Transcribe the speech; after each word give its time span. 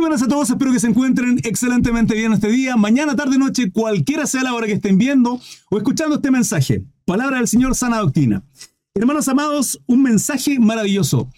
Muy 0.00 0.06
buenas 0.08 0.22
a 0.22 0.28
todos, 0.28 0.48
espero 0.48 0.72
que 0.72 0.80
se 0.80 0.86
encuentren 0.86 1.38
excelentemente 1.44 2.14
bien 2.14 2.32
este 2.32 2.48
día, 2.48 2.74
mañana, 2.74 3.14
tarde, 3.14 3.36
noche, 3.36 3.70
cualquiera 3.70 4.26
sea 4.26 4.42
la 4.42 4.54
hora 4.54 4.66
que 4.66 4.72
estén 4.72 4.96
viendo 4.96 5.38
o 5.70 5.76
escuchando 5.76 6.16
este 6.16 6.30
mensaje. 6.30 6.82
Palabra 7.04 7.36
del 7.36 7.48
Señor, 7.48 7.74
sana 7.74 7.98
doctrina. 7.98 8.42
Hermanos 8.94 9.28
amados, 9.28 9.78
un 9.84 10.02
mensaje 10.02 10.58
maravilloso. 10.58 11.28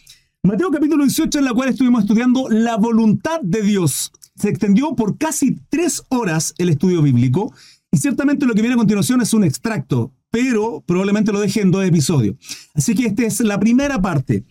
Mateo 0.44 0.70
capítulo 0.70 1.02
18 1.02 1.40
en 1.40 1.44
la 1.44 1.52
cual 1.52 1.70
estuvimos 1.70 2.02
estudiando 2.02 2.48
la 2.50 2.76
voluntad 2.76 3.40
de 3.42 3.62
Dios. 3.62 4.12
Se 4.36 4.50
extendió 4.50 4.94
por 4.94 5.18
casi 5.18 5.58
tres 5.68 6.04
horas 6.10 6.54
el 6.56 6.68
estudio 6.68 7.02
bíblico 7.02 7.52
y 7.90 7.96
ciertamente 7.96 8.46
lo 8.46 8.54
que 8.54 8.62
viene 8.62 8.74
a 8.74 8.78
continuación 8.78 9.22
es 9.22 9.34
un 9.34 9.42
extracto, 9.42 10.14
pero 10.30 10.84
probablemente 10.86 11.32
lo 11.32 11.40
deje 11.40 11.62
en 11.62 11.72
dos 11.72 11.84
episodios. 11.84 12.36
Así 12.74 12.94
que 12.94 13.06
esta 13.06 13.24
es 13.24 13.40
la 13.40 13.58
primera 13.58 14.00
parte. 14.00 14.44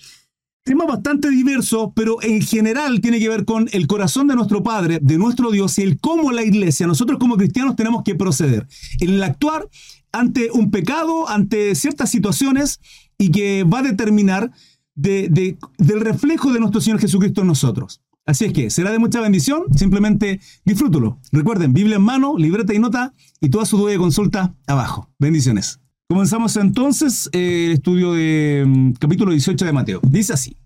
Tema 0.64 0.86
bastante 0.86 1.32
diverso, 1.32 1.92
pero 1.96 2.22
en 2.22 2.40
general 2.40 3.02
tiene 3.02 3.20
que 3.20 3.30
ver 3.30 3.46
con 3.46 3.68
el 3.72 3.88
corazón 3.88 4.28
de 4.28 4.36
nuestro 4.36 4.62
Padre, 4.62 5.00
de 5.02 5.18
nuestro 5.18 5.50
Dios 5.50 5.80
y 5.80 5.82
el 5.82 6.00
cómo 6.00 6.32
la 6.32 6.44
iglesia, 6.44 6.86
nosotros 6.86 7.18
como 7.18 7.36
cristianos 7.36 7.76
tenemos 7.76 8.04
que 8.04 8.14
proceder. 8.14 8.68
En 9.00 9.10
el 9.10 9.24
actuar 9.24 9.68
ante 10.12 10.52
un 10.52 10.70
pecado, 10.70 11.28
ante 11.28 11.74
ciertas 11.74 12.12
situaciones 12.12 12.80
y 13.18 13.32
que 13.32 13.64
va 13.64 13.80
a 13.80 13.84
determinar 13.84 14.52
del 14.94 15.58
reflejo 16.00 16.54
de 16.54 16.60
nuestro 16.60 16.80
Señor 16.80 17.00
Jesucristo 17.00 17.42
en 17.42 17.48
nosotros. 17.48 18.02
Así 18.28 18.46
es 18.46 18.54
que 18.54 18.70
será 18.70 18.92
de 18.92 19.00
mucha 19.00 19.20
bendición, 19.20 19.64
simplemente 19.76 20.40
disfrútalo. 20.64 21.20
Recuerden, 21.32 21.74
Biblia 21.74 21.96
en 21.96 22.04
mano, 22.04 22.38
libreta 22.38 22.72
y 22.74 22.78
nota 22.78 23.14
y 23.40 23.50
toda 23.50 23.66
su 23.66 23.78
duda 23.78 23.92
de 23.92 23.98
consulta 23.98 24.54
abajo. 24.68 25.10
Bendiciones. 25.18 25.81
Comenzamos 26.12 26.58
entonces 26.58 27.30
eh, 27.32 27.68
el 27.68 27.72
estudio 27.72 28.12
de 28.12 28.66
mm, 28.68 28.92
capítulo 29.00 29.32
18 29.32 29.64
de 29.64 29.72
Mateo. 29.72 30.02
Dice 30.04 30.34
así. 30.34 30.58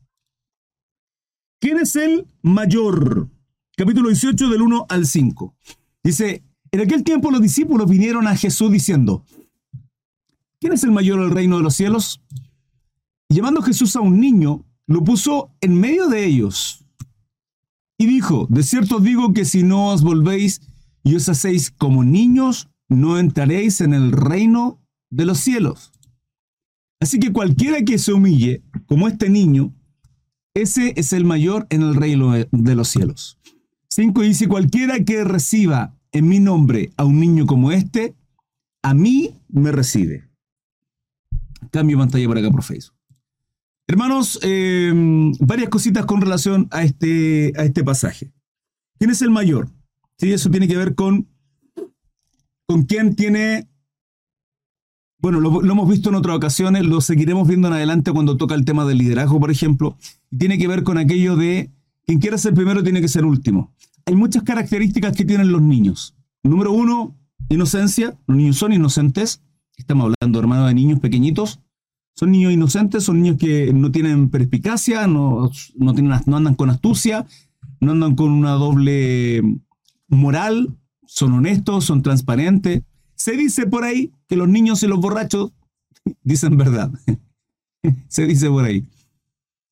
¿Quién 1.62 1.78
es 1.78 1.96
el 1.96 2.26
mayor? 2.42 3.30
Capítulo 3.78 4.10
18 4.10 4.50
del 4.50 4.64
1 4.64 4.88
al 4.90 5.06
5. 5.06 5.56
Dice, 6.04 6.42
en 6.72 6.82
aquel 6.82 7.04
tiempo 7.04 7.30
los 7.30 7.44
discípulos 7.44 7.88
vinieron 7.88 8.26
a 8.26 8.36
Jesús 8.36 8.72
diciendo, 8.72 9.24
¿quién 10.60 10.74
es 10.74 10.84
el 10.84 10.90
mayor 10.90 11.20
del 11.20 11.30
reino 11.30 11.58
de 11.58 11.62
los 11.62 11.76
cielos? 11.76 12.24
Y 13.30 13.36
llamando 13.36 13.62
Jesús 13.62 13.96
a 13.96 14.00
un 14.00 14.20
niño, 14.20 14.66
lo 14.88 15.04
puso 15.04 15.52
en 15.62 15.80
medio 15.80 16.08
de 16.08 16.26
ellos. 16.26 16.84
Y 18.00 18.08
dijo, 18.08 18.48
de 18.50 18.64
cierto 18.64 18.96
os 18.96 19.04
digo 19.04 19.32
que 19.32 19.46
si 19.46 19.62
no 19.62 19.90
os 19.90 20.02
volvéis 20.02 20.62
y 21.04 21.14
os 21.14 21.30
hacéis 21.30 21.70
como 21.70 22.04
niños, 22.04 22.68
no 22.90 23.20
entraréis 23.20 23.80
en 23.82 23.94
el 23.94 24.12
reino 24.12 24.82
de 25.16 25.26
los 25.26 25.40
cielos. 25.40 25.92
Así 27.00 27.20
que 27.20 27.32
cualquiera 27.32 27.82
que 27.84 27.98
se 27.98 28.14
humille, 28.14 28.64
como 28.86 29.08
este 29.08 29.30
niño, 29.30 29.74
ese 30.54 30.94
es 30.98 31.14
el 31.14 31.26
mayor 31.26 31.68
en 31.70 31.82
el 31.82 31.96
reino 31.96 32.34
de 32.34 32.76
los 32.76 32.90
cielos. 32.90 33.38
5 33.90 34.22
dice, 34.22 34.48
cualquiera 34.48 35.04
que 35.04 35.24
reciba 35.24 35.96
en 36.12 36.28
mi 36.28 36.40
nombre 36.40 36.92
a 36.98 37.06
un 37.06 37.20
niño 37.20 37.46
como 37.46 37.72
este, 37.72 38.16
a 38.82 38.94
mí 38.94 39.36
me 39.48 39.72
recibe. 39.72 40.30
Cambio 41.72 41.98
pantalla 41.98 42.28
para 42.28 42.40
acá 42.42 42.52
por 42.52 42.64
Facebook. 42.64 42.96
Hermanos, 43.88 44.40
em, 44.42 45.32
varias 45.40 45.70
cositas 45.70 46.06
con 46.06 46.22
relación 46.22 46.68
a 46.72 46.84
este, 46.84 47.54
a 47.58 47.64
este 47.64 47.84
pasaje. 47.84 48.32
¿Quién 48.98 49.12
es 49.12 49.22
el 49.22 49.30
mayor? 49.30 49.70
Sí, 50.18 50.32
eso 50.32 50.50
tiene 50.50 50.68
que 50.68 50.78
ver 50.78 50.96
con, 50.96 51.28
con 52.66 52.84
quién 52.84 53.16
tiene 53.16 53.70
bueno, 55.26 55.40
lo, 55.40 55.60
hemos 55.60 55.90
visto 55.90 56.10
en 56.10 56.16
otras 56.16 56.38
ocasiones, 56.38 56.86
lo 56.86 57.02
seguiremos 57.02 57.48
viendo 57.48 57.68
en 57.68 57.74
adelante 57.74 58.12
cuando 58.12 58.38
toca 58.38 58.54
el 58.54 58.64
tema 58.64 58.86
del 58.86 59.00
liderazgo, 59.00 59.40
por 59.40 59.50
ejemplo, 59.50 59.98
tiene 60.38 60.60
que 60.60 60.68
ver 60.68 60.84
con 60.84 61.00
aquello 61.00 61.36
de 61.36 61.72
quien 62.06 62.20
quiera 62.20 62.38
ser 62.38 62.54
primero 62.54 62.84
tiene 62.84 63.02
que 63.02 63.08
ser 63.08 63.26
último. 63.26 63.74
Hay 64.06 64.16
muchas 64.16 64.44
características 64.44 65.18
que 65.18 65.26
tienen 65.26 65.52
los 65.52 65.64
niños. 65.64 66.14
Número 66.44 66.72
uno, 66.72 67.16
inocencia. 67.50 68.16
Los 68.28 68.38
niños 68.38 68.58
son 68.58 68.72
inocentes. 68.72 69.42
Estamos 69.78 70.14
hablando, 70.14 70.40
hermano, 70.40 70.68
de 70.68 70.76
niños 70.76 71.00
pequeñitos. 71.00 71.60
Son 72.14 72.30
niños 72.30 72.54
inocentes, 72.54 73.04
son 73.04 73.20
niños 73.20 73.38
que 73.40 73.74
no 73.74 73.92
tienen 73.92 74.30
perspicacia, 74.30 75.08
no, 75.08 75.50
no, 75.76 75.94
tienen, 75.96 76.20
no 76.28 76.38
andan 76.38 76.54
con 76.54 76.70
astucia, 76.70 77.26
no 77.80 77.94
andan 77.94 78.14
con 78.14 78.30
una 78.30 78.52
doble 78.52 79.42
moral, 80.08 80.78
son 81.08 81.34
honestos, 81.34 81.86
son 81.86 82.04
transparentes. 82.04 82.84
Se 83.16 83.34
dice 83.34 83.66
por 83.66 83.84
ahí 83.84 84.12
que 84.28 84.36
los 84.36 84.48
niños 84.48 84.84
y 84.84 84.88
los 84.88 85.00
borrachos 85.00 85.52
dicen 86.24 86.58
verdad. 86.58 86.92
Se 88.08 88.26
dice 88.26 88.50
por 88.50 88.66
ahí. 88.66 88.86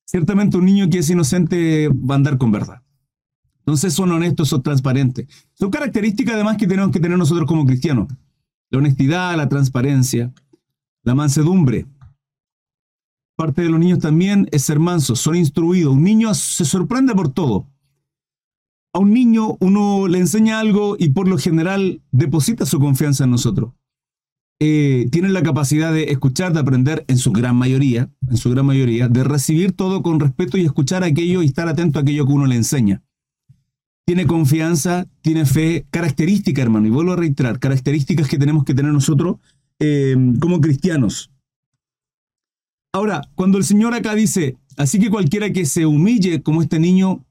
Ciertamente 0.06 0.56
un 0.56 0.64
niño 0.64 0.88
que 0.90 0.98
es 0.98 1.10
inocente 1.10 1.88
va 1.88 2.14
a 2.14 2.16
andar 2.16 2.38
con 2.38 2.52
verdad. 2.52 2.82
Entonces 3.60 3.94
son 3.94 4.12
honestos, 4.12 4.48
son 4.48 4.62
transparentes. 4.62 5.26
Son 5.54 5.70
características 5.70 6.34
además 6.34 6.56
que 6.56 6.66
tenemos 6.66 6.90
que 6.90 7.00
tener 7.00 7.16
nosotros 7.16 7.48
como 7.48 7.64
cristianos. 7.64 8.08
La 8.70 8.78
honestidad, 8.78 9.36
la 9.36 9.48
transparencia, 9.48 10.32
la 11.02 11.14
mansedumbre. 11.14 11.86
Parte 13.36 13.62
de 13.62 13.70
los 13.70 13.80
niños 13.80 13.98
también 13.98 14.48
es 14.52 14.64
ser 14.64 14.78
mansos, 14.78 15.18
son 15.20 15.34
instruidos. 15.36 15.94
Un 15.94 16.04
niño 16.04 16.34
se 16.34 16.64
sorprende 16.64 17.14
por 17.14 17.32
todo 17.32 17.66
a 18.94 19.00
un 19.00 19.12
niño 19.12 19.56
uno 19.60 20.06
le 20.08 20.18
enseña 20.18 20.60
algo 20.60 20.96
y 20.98 21.10
por 21.10 21.28
lo 21.28 21.36
general 21.36 22.00
deposita 22.12 22.64
su 22.64 22.78
confianza 22.78 23.24
en 23.24 23.30
nosotros. 23.32 23.74
Eh, 24.60 25.08
tienen 25.10 25.32
la 25.32 25.42
capacidad 25.42 25.92
de 25.92 26.04
escuchar, 26.04 26.52
de 26.52 26.60
aprender 26.60 27.04
en 27.08 27.18
su 27.18 27.32
gran 27.32 27.56
mayoría, 27.56 28.08
en 28.30 28.36
su 28.36 28.50
gran 28.50 28.64
mayoría, 28.64 29.08
de 29.08 29.24
recibir 29.24 29.72
todo 29.72 30.00
con 30.00 30.20
respeto 30.20 30.56
y 30.56 30.64
escuchar 30.64 31.02
aquello 31.02 31.42
y 31.42 31.46
estar 31.46 31.68
atento 31.68 31.98
a 31.98 32.02
aquello 32.02 32.24
que 32.24 32.32
uno 32.32 32.46
le 32.46 32.54
enseña. 32.54 33.02
Tiene 34.06 34.26
confianza, 34.26 35.06
tiene 35.22 35.44
fe, 35.44 35.86
características, 35.90 36.62
hermano, 36.62 36.86
y 36.86 36.90
vuelvo 36.90 37.12
a 37.12 37.16
reiterar, 37.16 37.58
características 37.58 38.28
que 38.28 38.38
tenemos 38.38 38.64
que 38.64 38.74
tener 38.74 38.92
nosotros 38.92 39.38
eh, 39.80 40.16
como 40.40 40.60
cristianos. 40.60 41.32
Ahora, 42.92 43.22
cuando 43.34 43.58
el 43.58 43.64
Señor 43.64 43.92
acá 43.92 44.14
dice, 44.14 44.56
así 44.76 45.00
que 45.00 45.10
cualquiera 45.10 45.50
que 45.50 45.66
se 45.66 45.84
humille 45.84 46.42
como 46.42 46.62
este 46.62 46.78
niño, 46.78 47.24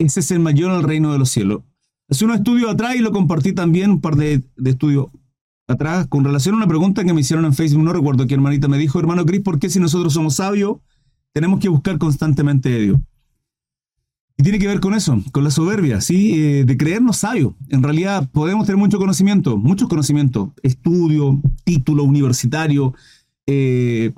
ese 0.00 0.20
es 0.20 0.30
el 0.30 0.40
mayor 0.40 0.70
al 0.70 0.82
reino 0.82 1.12
de 1.12 1.18
los 1.18 1.28
cielos. 1.30 1.60
Hace 2.08 2.24
un 2.24 2.32
estudio 2.32 2.70
atrás 2.70 2.96
y 2.96 3.00
lo 3.00 3.12
compartí 3.12 3.52
también, 3.52 3.90
un 3.90 4.00
par 4.00 4.16
de, 4.16 4.42
estudios 4.64 5.08
atrás, 5.68 6.06
con 6.08 6.24
relación 6.24 6.54
a 6.54 6.58
una 6.58 6.66
pregunta 6.66 7.04
que 7.04 7.12
me 7.12 7.20
hicieron 7.20 7.44
en 7.44 7.52
Facebook, 7.52 7.84
no 7.84 7.92
recuerdo 7.92 8.26
qué 8.26 8.34
hermanita 8.34 8.66
me 8.66 8.78
dijo, 8.78 8.98
hermano 8.98 9.24
Cris, 9.26 9.42
¿por 9.42 9.58
qué 9.58 9.68
si 9.68 9.78
nosotros 9.78 10.14
somos 10.14 10.36
sabios 10.36 10.78
tenemos 11.32 11.60
que 11.60 11.68
buscar 11.68 11.98
constantemente 11.98 12.70
de 12.70 12.80
Dios? 12.80 13.00
Y 14.38 14.42
tiene 14.42 14.58
que 14.58 14.66
ver 14.66 14.80
con 14.80 14.94
eso, 14.94 15.22
con 15.32 15.44
la 15.44 15.50
soberbia, 15.50 16.00
¿sí? 16.00 16.32
Eh, 16.34 16.64
de 16.64 16.76
creernos 16.78 17.18
sabios. 17.18 17.52
En 17.68 17.82
realidad 17.82 18.28
podemos 18.32 18.64
tener 18.64 18.78
mucho 18.78 18.98
conocimiento, 18.98 19.58
muchos 19.58 19.86
conocimientos, 19.86 20.48
estudio, 20.62 21.40
título 21.64 22.04
universitario, 22.04 22.94
eh, 23.46 24.14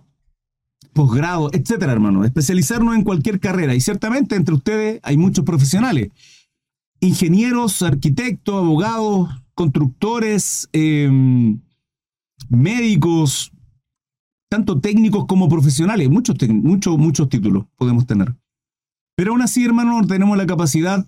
posgrado, 0.93 1.51
etcétera, 1.53 1.93
hermano. 1.93 2.25
Especializarnos 2.25 2.95
en 2.95 3.05
cualquier 3.05 3.41
carrera. 3.41 3.75
Y 3.75 3.81
ciertamente 3.81 4.37
entre 4.37 4.55
ustedes 4.55 5.01
hay 5.03 5.17
muchos 5.17 5.45
profesionales. 5.45 6.11
Ingenieros, 7.01 7.83
arquitectos, 7.83 8.55
abogados, 8.55 9.29
constructores, 9.55 10.69
em, 10.73 11.61
médicos, 12.49 13.53
tanto 14.49 14.81
técnicos 14.81 15.27
como 15.27 15.49
profesionales. 15.49 16.09
Muchos, 16.11 16.37
muchos, 16.49 16.99
muchos 16.99 17.29
títulos 17.29 17.65
podemos 17.77 18.07
tener. 18.07 18.35
Pero 19.17 19.33
aún 19.33 19.43
así, 19.43 19.65
hermano, 19.65 20.07
tenemos 20.07 20.37
la 20.37 20.47
capacidad 20.47 21.07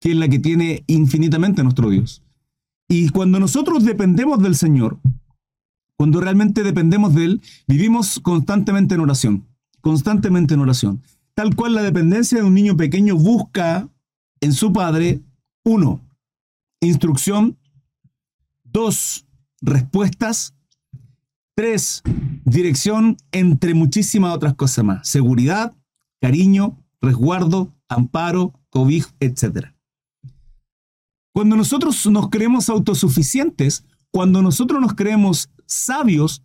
que 0.00 0.10
es 0.10 0.16
la 0.16 0.28
que 0.28 0.38
tiene 0.38 0.84
infinitamente 0.86 1.62
nuestro 1.62 1.88
Dios. 1.88 2.22
Y 2.88 3.08
cuando 3.08 3.40
nosotros 3.40 3.84
dependemos 3.84 4.42
del 4.42 4.54
Señor, 4.54 4.98
cuando 5.96 6.20
realmente 6.20 6.62
dependemos 6.62 7.14
de 7.14 7.24
Él, 7.24 7.42
vivimos 7.66 8.20
constantemente 8.20 8.94
en 8.94 9.00
oración, 9.00 9.46
constantemente 9.80 10.54
en 10.54 10.60
oración. 10.60 11.02
Tal 11.34 11.54
cual 11.56 11.74
la 11.74 11.82
dependencia 11.82 12.38
de 12.38 12.44
un 12.44 12.54
niño 12.54 12.76
pequeño 12.76 13.16
busca 13.16 13.88
en 14.40 14.52
su 14.52 14.72
padre, 14.72 15.20
uno, 15.64 16.00
instrucción, 16.80 17.58
dos, 18.62 19.26
respuestas, 19.60 20.54
tres, 21.54 22.02
dirección, 22.44 23.16
entre 23.32 23.74
muchísimas 23.74 24.34
otras 24.34 24.54
cosas 24.54 24.84
más. 24.84 25.08
Seguridad, 25.08 25.74
cariño, 26.20 26.76
resguardo, 27.00 27.72
amparo, 27.88 28.52
cobijo, 28.70 29.10
etc. 29.20 29.68
Cuando 31.32 31.56
nosotros 31.56 32.06
nos 32.06 32.30
creemos 32.30 32.68
autosuficientes, 32.68 33.84
cuando 34.10 34.42
nosotros 34.42 34.80
nos 34.80 34.94
creemos 34.94 35.50
sabios, 35.66 36.42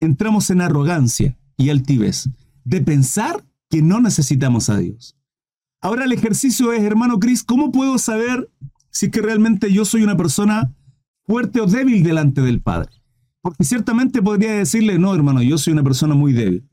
entramos 0.00 0.50
en 0.50 0.60
arrogancia 0.60 1.38
y 1.56 1.70
altivez 1.70 2.28
de 2.64 2.80
pensar 2.80 3.44
que 3.68 3.82
no 3.82 4.00
necesitamos 4.00 4.68
a 4.68 4.78
Dios. 4.78 5.16
Ahora 5.80 6.04
el 6.04 6.12
ejercicio 6.12 6.72
es, 6.72 6.82
hermano 6.82 7.18
Cris, 7.18 7.42
¿cómo 7.42 7.72
puedo 7.72 7.98
saber 7.98 8.50
si 8.90 9.10
que 9.10 9.20
realmente 9.20 9.72
yo 9.72 9.84
soy 9.84 10.02
una 10.02 10.16
persona 10.16 10.72
fuerte 11.24 11.60
o 11.60 11.66
débil 11.66 12.02
delante 12.02 12.40
del 12.40 12.60
Padre? 12.60 12.90
Porque 13.40 13.64
ciertamente 13.64 14.22
podría 14.22 14.52
decirle, 14.52 14.98
no, 14.98 15.14
hermano, 15.14 15.42
yo 15.42 15.58
soy 15.58 15.72
una 15.72 15.82
persona 15.82 16.14
muy 16.14 16.32
débil. 16.32 16.68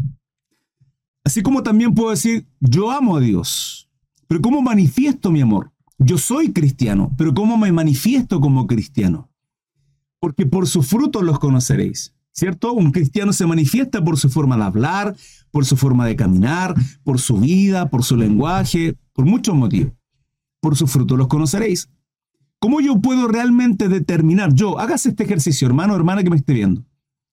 Así 1.23 1.41
como 1.41 1.63
también 1.63 1.93
puedo 1.93 2.11
decir, 2.11 2.47
yo 2.59 2.91
amo 2.91 3.17
a 3.17 3.19
Dios. 3.19 3.89
Pero 4.27 4.41
¿cómo 4.41 4.61
manifiesto 4.61 5.31
mi 5.31 5.41
amor? 5.41 5.71
Yo 5.97 6.17
soy 6.17 6.53
cristiano, 6.53 7.11
pero 7.17 7.33
¿cómo 7.33 7.57
me 7.57 7.71
manifiesto 7.71 8.39
como 8.39 8.67
cristiano? 8.67 9.28
Porque 10.19 10.45
por 10.45 10.67
sus 10.67 10.87
frutos 10.87 11.23
los 11.23 11.39
conoceréis, 11.39 12.13
¿cierto? 12.31 12.73
Un 12.73 12.91
cristiano 12.91 13.33
se 13.33 13.45
manifiesta 13.45 14.03
por 14.03 14.17
su 14.17 14.29
forma 14.29 14.57
de 14.57 14.63
hablar, 14.63 15.15
por 15.51 15.65
su 15.65 15.77
forma 15.77 16.05
de 16.05 16.15
caminar, 16.15 16.75
por 17.03 17.19
su 17.19 17.37
vida, 17.37 17.89
por 17.89 18.03
su 18.03 18.17
lenguaje, 18.17 18.95
por 19.13 19.25
muchos 19.25 19.55
motivos. 19.55 19.93
Por 20.61 20.75
sus 20.75 20.91
frutos 20.91 21.17
los 21.17 21.27
conoceréis. 21.27 21.89
¿Cómo 22.59 22.81
yo 22.81 22.99
puedo 22.99 23.29
realmente 23.29 23.87
determinar, 23.87 24.53
yo, 24.53 24.79
hágase 24.79 25.09
este 25.09 25.23
ejercicio, 25.23 25.65
hermano, 25.65 25.95
hermana 25.95 26.23
que 26.23 26.29
me 26.29 26.35
esté 26.35 26.53
viendo. 26.53 26.83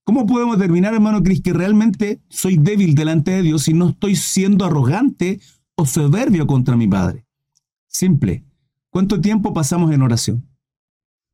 ¿Cómo 0.05 0.25
podemos 0.25 0.57
determinar, 0.57 0.95
hermano 0.95 1.21
Cris, 1.25 1.43
que 1.43 1.53
realmente 1.53 2.21
soy 2.29 2.59
débil 2.59 2.95
delante 2.95 3.33
de 3.33 3.43
Dios 3.43 3.67
y 3.67 3.75
no 3.75 3.89
estoy 3.89 4.15
siendo 4.15 4.65
arrogante 4.65 5.41
o 5.75 5.85
soberbio 5.85 6.47
contra 6.47 6.77
mi 6.77 6.87
Padre? 6.87 7.27
Simple. 7.89 8.45
¿Cuánto 8.91 9.21
tiempo 9.21 9.53
pasamos 9.53 9.91
en 9.93 10.03
oración? 10.03 10.49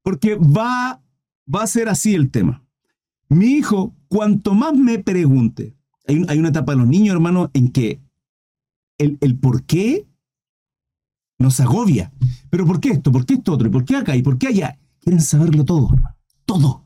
Porque 0.03 0.37
va, 0.37 1.03
va 1.53 1.63
a 1.63 1.67
ser 1.67 1.89
así 1.89 2.15
el 2.15 2.31
tema. 2.31 2.65
Mi 3.29 3.47
hijo, 3.47 3.95
cuanto 4.09 4.55
más 4.55 4.75
me 4.75 4.99
pregunte, 4.99 5.75
hay, 6.07 6.39
una 6.39 6.49
etapa 6.49 6.73
de 6.73 6.79
los 6.79 6.89
niños, 6.89 7.15
hermano, 7.15 7.51
en 7.55 7.71
que 7.71 8.01
el, 8.99 9.19
el 9.21 9.39
por 9.39 9.65
qué 9.65 10.07
nos 11.39 11.61
agobia. 11.61 12.13
Pero 12.51 12.67
¿por 12.67 12.81
qué 12.81 12.91
esto? 12.91 13.13
¿Por 13.13 13.27
qué 13.27 13.35
esto 13.35 13.53
otro? 13.53 13.69
¿Y 13.69 13.71
por 13.71 13.85
qué 13.85 13.97
acá? 13.97 14.17
¿Y 14.17 14.23
por 14.23 14.39
qué 14.39 14.49
allá? 14.49 14.79
Quieren 15.01 15.21
saberlo 15.21 15.65
todo, 15.65 15.89
hermano. 15.93 16.17
Todo. 16.45 16.85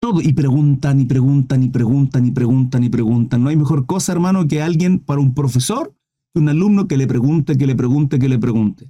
Todo. 0.00 0.20
Y 0.20 0.32
preguntan, 0.32 1.00
y 1.00 1.04
preguntan, 1.04 1.62
y 1.62 1.68
preguntan, 1.68 2.26
y 2.26 2.30
preguntan, 2.32 2.84
y 2.84 2.88
preguntan. 2.88 3.42
No 3.42 3.48
hay 3.48 3.56
mejor 3.56 3.86
cosa, 3.86 4.12
hermano, 4.12 4.48
que 4.48 4.60
alguien 4.60 4.98
para 4.98 5.20
un 5.20 5.32
profesor, 5.34 5.94
un 6.34 6.48
alumno 6.48 6.88
que 6.88 6.96
le 6.96 7.06
pregunte, 7.06 7.56
que 7.56 7.66
le 7.66 7.76
pregunte, 7.76 8.18
que 8.18 8.28
le 8.28 8.38
pregunte. 8.38 8.88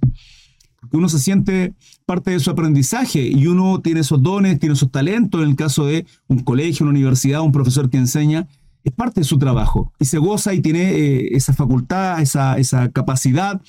Uno 0.91 1.09
se 1.09 1.19
siente 1.19 1.73
parte 2.05 2.31
de 2.31 2.39
su 2.39 2.51
aprendizaje 2.51 3.27
y 3.27 3.47
uno 3.47 3.81
tiene 3.81 4.01
esos 4.01 4.21
dones, 4.21 4.59
tiene 4.59 4.73
esos 4.73 4.91
talentos. 4.91 5.41
En 5.41 5.49
el 5.49 5.55
caso 5.55 5.85
de 5.85 6.05
un 6.27 6.39
colegio, 6.39 6.83
una 6.83 6.91
universidad, 6.91 7.41
un 7.41 7.51
profesor 7.51 7.89
que 7.89 7.97
enseña, 7.97 8.47
es 8.83 8.91
parte 8.91 9.21
de 9.21 9.25
su 9.25 9.37
trabajo 9.37 9.93
y 9.99 10.05
se 10.05 10.17
goza 10.17 10.53
y 10.53 10.61
tiene 10.61 10.91
eh, 10.91 11.35
esa 11.35 11.53
facultad, 11.53 12.21
esa, 12.21 12.57
esa 12.57 12.89
capacidad 12.91 13.61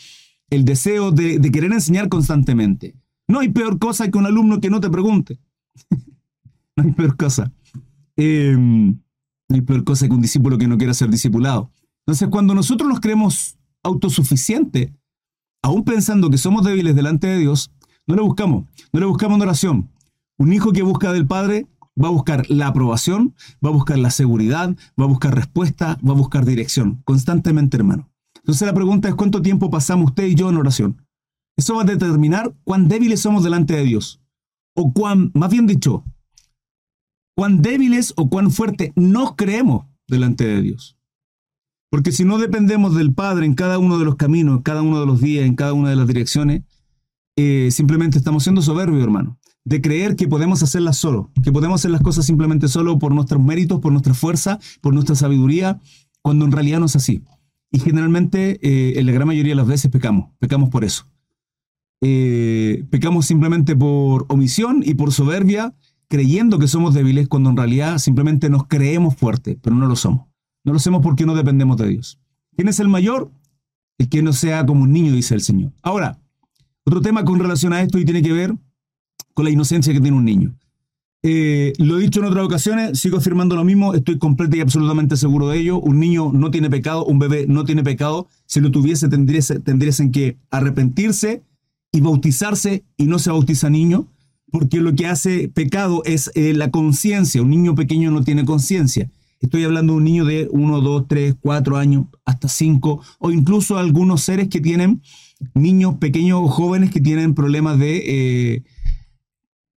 el 0.51 0.65
deseo 0.65 1.11
de, 1.11 1.41
querer 1.51 1.73
enseñar 1.73 2.09
constantemente. 2.09 2.95
No 3.29 3.41
hay 3.41 3.49
peor 3.49 3.79
cosa 3.79 4.11
que 4.11 4.19
un 4.19 4.27
alumno 4.27 4.61
que 4.61 4.71
no 4.71 4.81
te 4.81 4.91
pregunte. 4.91 5.39
no 6.77 6.85
hay 6.85 6.93
peor 6.93 7.17
cosa. 7.17 7.53
Em, 8.17 8.91
no 9.49 9.57
hay 9.57 9.63
peor 9.63 9.85
cosa 9.85 10.07
que 10.07 10.15
un 10.15 10.23
discípulo 10.23 10.59
que 10.59 10.69
no 10.69 10.79
quiera 10.79 10.95
ser 10.95 11.11
discipulado. 11.11 11.71
Entonces, 12.07 12.29
cuando 12.29 12.55
nosotros 12.55 12.89
nos 12.89 13.01
creemos 13.01 13.57
autosuficientes, 13.83 14.91
aún 15.65 15.83
pensando 15.83 16.29
que 16.29 16.37
somos 16.37 16.63
débiles 16.63 16.95
delante 16.95 17.27
de 17.27 17.39
Dios, 17.39 17.71
no 18.07 18.15
le 18.15 18.21
buscamos, 18.21 18.67
no 18.93 19.01
le 19.01 19.07
buscamos 19.07 19.37
en 19.37 19.43
oración. 19.43 19.91
Un 20.37 20.53
hijo 20.53 20.73
que 20.73 20.83
busca 20.83 21.11
del 21.11 21.27
Padre 21.27 21.67
va 22.01 22.09
a 22.09 22.11
buscar 22.11 22.51
la 22.51 22.67
aprobación, 22.67 23.35
va 23.65 23.71
a 23.71 23.73
buscar 23.73 23.99
la 23.99 24.11
seguridad, 24.11 24.77
va 25.01 25.05
a 25.07 25.09
buscar 25.09 25.35
respuesta, 25.35 25.99
va 26.07 26.13
a 26.13 26.17
buscar 26.17 26.45
dirección, 26.45 27.01
constantemente, 27.05 27.79
hermano. 27.79 28.11
Entonces 28.37 28.67
la 28.67 28.75
pregunta 28.75 29.09
es 29.09 29.15
cuánto 29.15 29.41
tiempo 29.41 29.71
pasamos 29.71 30.11
usted 30.11 30.27
y 30.27 30.35
yo 30.35 30.51
en 30.51 30.59
oración. 30.59 31.03
Eso 31.57 31.77
va 31.77 31.83
a 31.83 31.87
determinar 31.87 32.55
cuán 32.65 32.87
débiles 32.87 33.21
somos 33.21 33.43
delante 33.43 33.75
de 33.75 33.85
Dios. 33.85 34.21
O 34.75 34.93
cuán, 34.93 35.31
más 35.33 35.51
bien 35.51 35.67
dicho, 35.67 36.05
cuán 37.35 37.63
débiles 37.63 38.13
o 38.17 38.29
cuán 38.29 38.51
fuerte 38.51 38.93
nos 38.97 39.35
creemos 39.35 39.87
delante 40.09 40.47
de 40.47 40.61
Dios. 40.61 40.94
Porque 41.95 42.11
si 42.11 42.25
no 42.25 42.39
dependemos 42.39 42.97
del 42.97 43.15
Padre 43.15 43.47
en 43.47 43.55
cada 43.55 43.79
uno 43.79 44.01
de 44.01 44.05
los 44.05 44.17
caminos, 44.17 44.57
en 44.57 44.63
cada 44.65 44.83
uno 44.83 44.99
de 44.99 45.07
los 45.07 45.21
días, 45.21 45.47
en 45.47 45.55
cada 45.55 45.75
una 45.75 45.91
de 45.91 45.95
las 45.95 46.09
direcciones, 46.09 46.65
eh, 47.37 47.69
simplemente 47.71 48.19
estamos 48.19 48.43
siendo 48.43 48.63
soberbios, 48.63 49.01
hermano. 49.01 49.39
De 49.65 49.81
creer 49.81 50.17
que 50.17 50.27
podemos 50.27 50.61
hacerlas 50.65 50.97
solo, 50.97 51.31
que 51.45 51.53
podemos 51.53 51.81
hacer 51.81 51.93
las 51.93 52.01
cosas 52.01 52.27
simplemente 52.27 52.67
solo 52.67 52.99
por 52.99 53.15
nuestros 53.15 53.41
méritos, 53.41 53.79
por 53.79 53.93
nuestra 53.93 54.13
fuerza, 54.13 54.59
por 54.81 54.93
nuestra 54.93 55.15
sabiduría, 55.15 55.81
cuando 56.21 56.45
en 56.47 56.51
realidad 56.51 56.81
no 56.81 56.87
es 56.87 56.97
así. 56.97 57.23
Y 57.71 57.79
generalmente, 57.79 58.59
eh, 58.61 58.99
en 58.99 59.07
la 59.07 59.13
gran 59.13 59.29
mayoría 59.29 59.53
de 59.53 59.57
las 59.59 59.69
veces, 59.69 59.89
pecamos. 59.89 60.31
Pecamos 60.41 60.71
por 60.71 60.83
eso. 60.85 61.07
Eh, 62.01 62.87
pecamos 62.91 63.25
simplemente 63.27 63.77
por 63.77 64.27
omisión 64.31 64.83
y 64.85 64.95
por 64.95 65.13
soberbia, 65.13 65.77
creyendo 66.09 66.59
que 66.59 66.67
somos 66.67 66.93
débiles 66.93 67.29
cuando 67.29 67.51
en 67.51 67.57
realidad 67.57 67.99
simplemente 67.99 68.51
nos 68.51 68.67
creemos 68.67 69.15
fuertes, 69.15 69.59
pero 69.63 69.77
no 69.77 69.87
lo 69.87 69.95
somos. 69.95 70.34
No 70.65 70.73
lo 70.73 70.79
somos 70.79 71.03
porque 71.03 71.27
no 71.27 71.35
dependemos 71.35 71.77
de 71.77 71.89
Dios. 71.89 72.19
¿Quién 72.57 72.69
es 72.69 72.81
el 72.81 72.89
mayor? 72.89 73.31
El 73.99 74.09
que 74.09 74.23
no 74.23 74.33
sea 74.33 74.67
como 74.67 74.83
un 74.83 74.93
niño, 74.93 75.13
dice 75.13 75.35
el 75.35 75.41
Señor. 75.41 75.73
Ahora, 75.83 76.19
otro 76.85 77.01
tema 77.01 77.25
con 77.25 77.39
relación 77.39 77.73
a 77.73 77.83
esto 77.83 77.99
y 77.99 78.05
tiene 78.05 78.23
que 78.23 78.33
ver 78.33 78.55
con 79.35 79.45
la 79.45 79.51
inocencia 79.51 79.93
que 79.93 80.01
tiene 80.01 80.17
un 80.17 80.25
niño. 80.25 80.55
Eh, 81.27 81.73
lo 81.79 81.99
he 81.99 82.03
dicho 82.03 82.21
en 82.21 82.27
otras 82.27 82.45
ocasiones, 82.45 82.99
sigo 82.99 83.17
afirmando 83.17 83.57
lo 83.57 83.65
mismo, 83.65 83.95
estoy 83.95 84.19
completo 84.19 84.57
y 84.57 84.61
absolutamente 84.61 85.17
seguro 85.17 85.49
de 85.49 85.59
ello. 85.59 85.79
Un 85.79 85.99
niño 85.99 86.31
no 86.33 86.51
tiene 86.51 86.69
pecado, 86.69 87.05
un 87.07 87.19
bebé 87.19 87.47
no 87.49 87.65
tiene 87.65 87.83
pecado. 87.83 88.29
Si 88.47 88.61
lo 88.61 88.71
tuviese, 88.71 89.09
tendrían 89.09 90.13
que 90.13 90.37
arrepentirse 90.51 91.43
y 91.93 92.01
bautizarse 92.01 92.85
y 92.99 93.07
no 93.07 93.19
se 93.19 93.31
bautiza 93.31 93.71
niño, 93.71 94.07
porque 94.51 94.81
lo 94.81 94.95
que 94.95 95.07
hace 95.07 95.49
pecado 95.49 96.03
es 96.05 96.31
eh, 96.35 96.53
la 96.53 96.71
conciencia. 96.71 97.41
Un 97.41 97.51
niño 97.51 97.75
pequeño 97.75 98.11
no 98.11 98.23
tiene 98.23 98.45
conciencia. 98.45 99.11
Estoy 99.41 99.65
hablando 99.65 99.93
de 99.93 99.99
un 99.99 100.05
niño 100.05 100.25
de 100.25 100.49
1, 100.51 100.81
2, 100.81 101.05
3, 101.09 101.37
4 101.41 101.77
años, 101.77 102.07
hasta 102.25 102.49
5, 102.49 103.01
o 103.19 103.31
incluso 103.31 103.77
algunos 103.77 104.23
seres 104.23 104.49
que 104.49 104.61
tienen, 104.61 105.03
niños 105.55 105.97
pequeños 105.97 106.41
o 106.43 106.49
jóvenes 106.49 106.91
que 106.91 107.01
tienen 107.01 107.35
problemas 107.35 107.79
de... 107.79 108.03
Eh, 108.07 108.63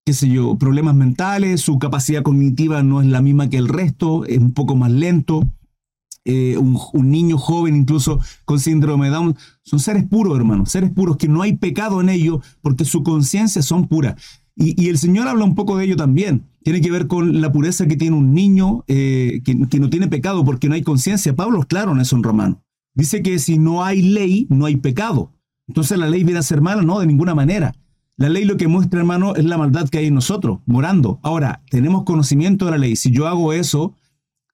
qué 0.05 0.13
sé 0.13 0.29
yo, 0.29 0.57
problemas 0.57 0.95
mentales, 0.95 1.59
su 1.59 1.79
capacidad 1.79 2.23
cognitiva 2.23 2.81
no 2.81 3.01
es 3.01 3.07
la 3.07 3.21
misma 3.21 3.49
que 3.49 3.57
el 3.57 3.67
resto, 3.67 4.23
es 4.23 4.37
un 4.37 4.53
poco 4.53 4.73
más 4.73 4.89
lento. 4.89 5.43
Eh, 6.23 6.57
un, 6.57 6.77
niño 7.11 7.37
joven 7.37 7.75
incluso 7.75 8.19
con 8.45 8.59
síndrome 8.59 9.07
de 9.07 9.11
Down, 9.11 9.37
son 9.63 9.79
seres 9.79 10.05
puros, 10.07 10.37
hermanos, 10.37 10.71
seres 10.71 10.91
puros 10.91 11.17
que 11.17 11.27
no 11.27 11.41
hay 11.41 11.57
pecado 11.57 11.99
en 11.99 12.07
ellos 12.07 12.39
porque 12.61 12.85
su 12.85 13.03
conciencia 13.03 13.61
son 13.61 13.89
puras. 13.89 14.15
Y, 14.59 14.89
el 14.89 14.97
Señor 14.97 15.27
habla 15.27 15.45
un 15.45 15.53
poco 15.53 15.77
de 15.77 15.85
ello 15.85 15.95
también. 15.95 16.47
Tiene 16.63 16.81
que 16.81 16.89
ver 16.89 17.07
con 17.07 17.41
la 17.41 17.51
pureza 17.51 17.87
que 17.87 17.95
tiene 17.95 18.15
un 18.15 18.33
niño 18.33 18.83
eh, 18.87 19.41
que, 19.45 19.55
que, 19.69 19.79
no 19.79 19.89
tiene 19.89 20.07
pecado 20.07 20.43
porque 20.43 20.67
no 20.67 20.73
hay 20.73 20.81
conciencia. 20.81 21.35
Pablo 21.35 21.59
es 21.59 21.67
claro 21.67 21.91
en 21.91 21.99
eso 21.99 22.15
en 22.15 22.23
Romano. 22.23 22.63
Dice 22.95 23.21
que 23.21 23.37
si 23.37 23.59
no 23.59 23.85
hay 23.85 24.01
ley, 24.01 24.47
no 24.49 24.65
hay 24.65 24.77
pecado. 24.77 25.31
Entonces 25.67 25.99
la 25.99 26.09
ley 26.09 26.23
viene 26.23 26.39
a 26.39 26.43
ser 26.43 26.61
mala, 26.61 26.81
no, 26.81 26.99
de 26.99 27.05
ninguna 27.05 27.35
manera. 27.35 27.75
La 28.15 28.29
ley 28.29 28.45
lo 28.45 28.57
que 28.57 28.67
muestra, 28.67 28.99
hermano, 28.99 29.35
es 29.35 29.45
la 29.45 29.59
maldad 29.59 29.89
que 29.89 29.99
hay 29.99 30.07
en 30.07 30.15
nosotros, 30.15 30.59
morando. 30.65 31.19
Ahora, 31.21 31.61
tenemos 31.69 32.03
conocimiento 32.03 32.65
de 32.65 32.71
la 32.71 32.77
ley. 32.79 32.95
Si 32.95 33.11
yo 33.11 33.27
hago 33.27 33.53
eso, 33.53 33.93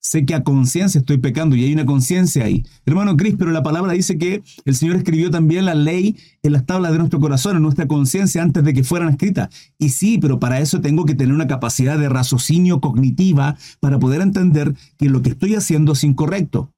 sé 0.04 0.26
que 0.26 0.36
a 0.36 0.44
conciencia 0.44 1.00
estoy 1.00 1.18
pecando 1.18 1.56
y 1.56 1.64
hay 1.64 1.74
una 1.74 1.86
conciencia 1.86 2.44
ahí. 2.44 2.66
Hermano 2.86 3.16
Cris, 3.16 3.36
pero 3.40 3.52
la 3.52 3.64
palabra 3.64 3.94
dice 3.94 4.18
que 4.18 4.44
el 4.66 4.76
Señor 4.76 4.98
escribió 4.98 5.32
también 5.32 5.66
la 5.66 5.76
ley 5.76 6.18
en 6.44 6.52
las 6.52 6.66
tablas 6.66 6.92
de 6.92 6.98
nuestro 6.98 7.22
corazón, 7.22 7.56
en 7.56 7.64
nuestra 7.64 7.88
conciencia, 7.88 8.44
antes 8.44 8.64
de 8.66 8.74
que 8.74 8.84
fueran 8.84 9.10
escritas. 9.10 9.50
Y 9.80 9.90
sí, 9.90 10.18
pero 10.20 10.40
para 10.40 10.60
eso 10.60 10.82
tengo 10.82 11.06
que 11.06 11.16
tener 11.16 11.34
una 11.34 11.48
capacidad 11.48 11.98
de 11.98 12.10
raciocinio 12.10 12.82
cognitiva 12.82 13.58
para 13.80 13.98
poder 13.98 14.22
entender 14.22 14.76
que 14.98 15.10
lo 15.10 15.22
que 15.22 15.30
estoy 15.30 15.56
haciendo 15.56 15.94
es 15.94 16.04
incorrecto. 16.04 16.74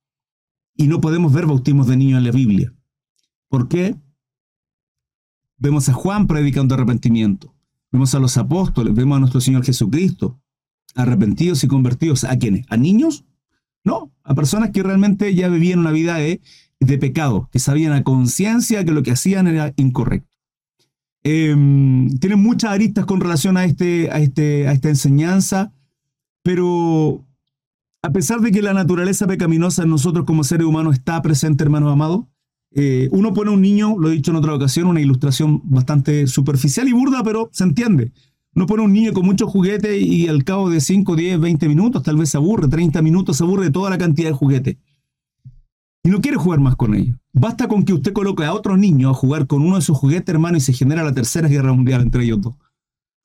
Y 0.78 0.88
no 0.88 1.02
podemos 1.02 1.34
ver 1.34 1.48
bautismos 1.48 1.88
de 1.88 1.98
niños 1.98 2.20
en 2.20 2.26
la 2.26 2.32
Biblia. 2.32 2.74
¿Por 3.50 3.68
qué? 3.68 3.96
Vemos 5.58 5.90
a 5.90 5.94
Juan 5.94 6.28
predicando 6.28 6.76
arrepentimiento. 6.76 7.56
Vemos 7.92 8.14
a 8.14 8.20
los 8.20 8.38
apóstoles, 8.38 8.94
vemos 8.94 9.16
a 9.16 9.20
nuestro 9.22 9.42
Señor 9.42 9.64
Jesucristo, 9.64 10.40
arrepentidos 10.96 11.64
y 11.64 11.68
convertidos. 11.68 12.24
¿A 12.24 12.38
quiénes? 12.38 12.66
¿A 12.70 12.78
niños? 12.78 13.26
No, 13.84 14.12
a 14.24 14.34
personas 14.34 14.72
que 14.72 14.82
realmente 14.82 15.36
ya 15.36 15.48
vivían 15.48 15.80
una 15.80 15.92
vida 15.92 16.16
de, 16.16 16.42
pecado, 17.00 17.50
que 17.52 17.60
sabían 17.60 17.94
a 17.94 18.04
conciencia 18.04 18.84
que 18.84 18.92
lo 18.92 19.04
que 19.04 19.12
hacían 19.12 19.48
era 19.48 19.74
incorrecto. 19.76 20.38
Em, 21.24 22.10
tienen 22.20 22.40
muchas 22.42 22.72
aristas 22.72 23.06
con 23.06 23.20
relación 23.20 23.58
a, 23.58 23.66
este, 23.66 24.16
este, 24.24 24.68
a 24.68 24.72
esta 24.72 24.90
enseñanza, 24.90 25.74
pero 26.44 27.26
a 28.04 28.12
pesar 28.12 28.40
de 28.42 28.52
que 28.52 28.62
la 28.62 28.74
naturaleza 28.74 29.26
pecaminosa 29.26 29.84
en 29.84 29.90
nosotros 29.90 30.26
como 30.26 30.44
seres 30.44 30.68
humanos 30.68 30.94
está 30.94 31.22
presente, 31.24 31.64
hermanos 31.64 31.92
amados, 31.92 32.26
eh, 32.72 33.08
uno 33.12 33.34
pone 33.34 33.50
a 33.50 33.54
un 33.54 33.62
niño, 33.62 33.96
lo 33.98 34.10
he 34.10 34.14
dicho 34.14 34.32
en 34.32 34.38
otra 34.38 34.54
ocasión, 34.54 34.88
una 34.88 35.02
ilustración 35.02 35.62
bastante 35.64 36.28
superficial 36.28 36.88
y 36.88 36.94
burda, 36.94 37.24
pero 37.24 37.50
se 37.52 37.64
entiende. 37.64 38.12
Uno 38.56 38.66
pone 38.68 38.84
un 38.84 38.94
niño 38.94 39.12
con 39.12 39.26
muchos 39.26 39.52
juguetes 39.52 40.02
y 40.02 40.30
al 40.30 40.46
cabo 40.46 40.70
de 40.70 40.80
5, 40.80 41.16
10, 41.16 41.40
20 41.42 41.68
minutos 41.68 42.04
tal 42.04 42.16
vez 42.16 42.30
se 42.30 42.38
aburre, 42.38 42.70
30 42.70 43.02
minutos 43.02 43.38
se 43.38 43.44
aburre 43.44 43.66
de 43.66 43.72
toda 43.72 43.90
la 43.90 43.98
cantidad 43.98 44.30
de 44.30 44.34
juguetes. 44.34 44.78
Y 46.04 46.10
no 46.10 46.22
quiere 46.22 46.38
jugar 46.38 46.62
más 46.62 46.78
con 46.78 46.96
ellos. 46.96 47.18
Basta 47.34 47.68
con 47.68 47.84
que 47.84 47.92
usted 47.92 48.14
coloque 48.14 48.46
a 48.46 48.54
otro 48.54 48.78
niño 48.78 49.10
a 49.10 49.14
jugar 49.14 49.46
con 49.46 49.62
uno 49.62 49.76
de 49.76 49.82
sus 49.82 49.98
juguetes, 49.98 50.34
hermano, 50.34 50.56
y 50.56 50.62
se 50.62 50.72
genera 50.72 51.04
la 51.04 51.14
tercera 51.14 51.50
guerra 51.50 51.74
mundial 51.74 52.02
entre 52.02 52.24
ellos 52.24 52.42
dos. 52.42 52.56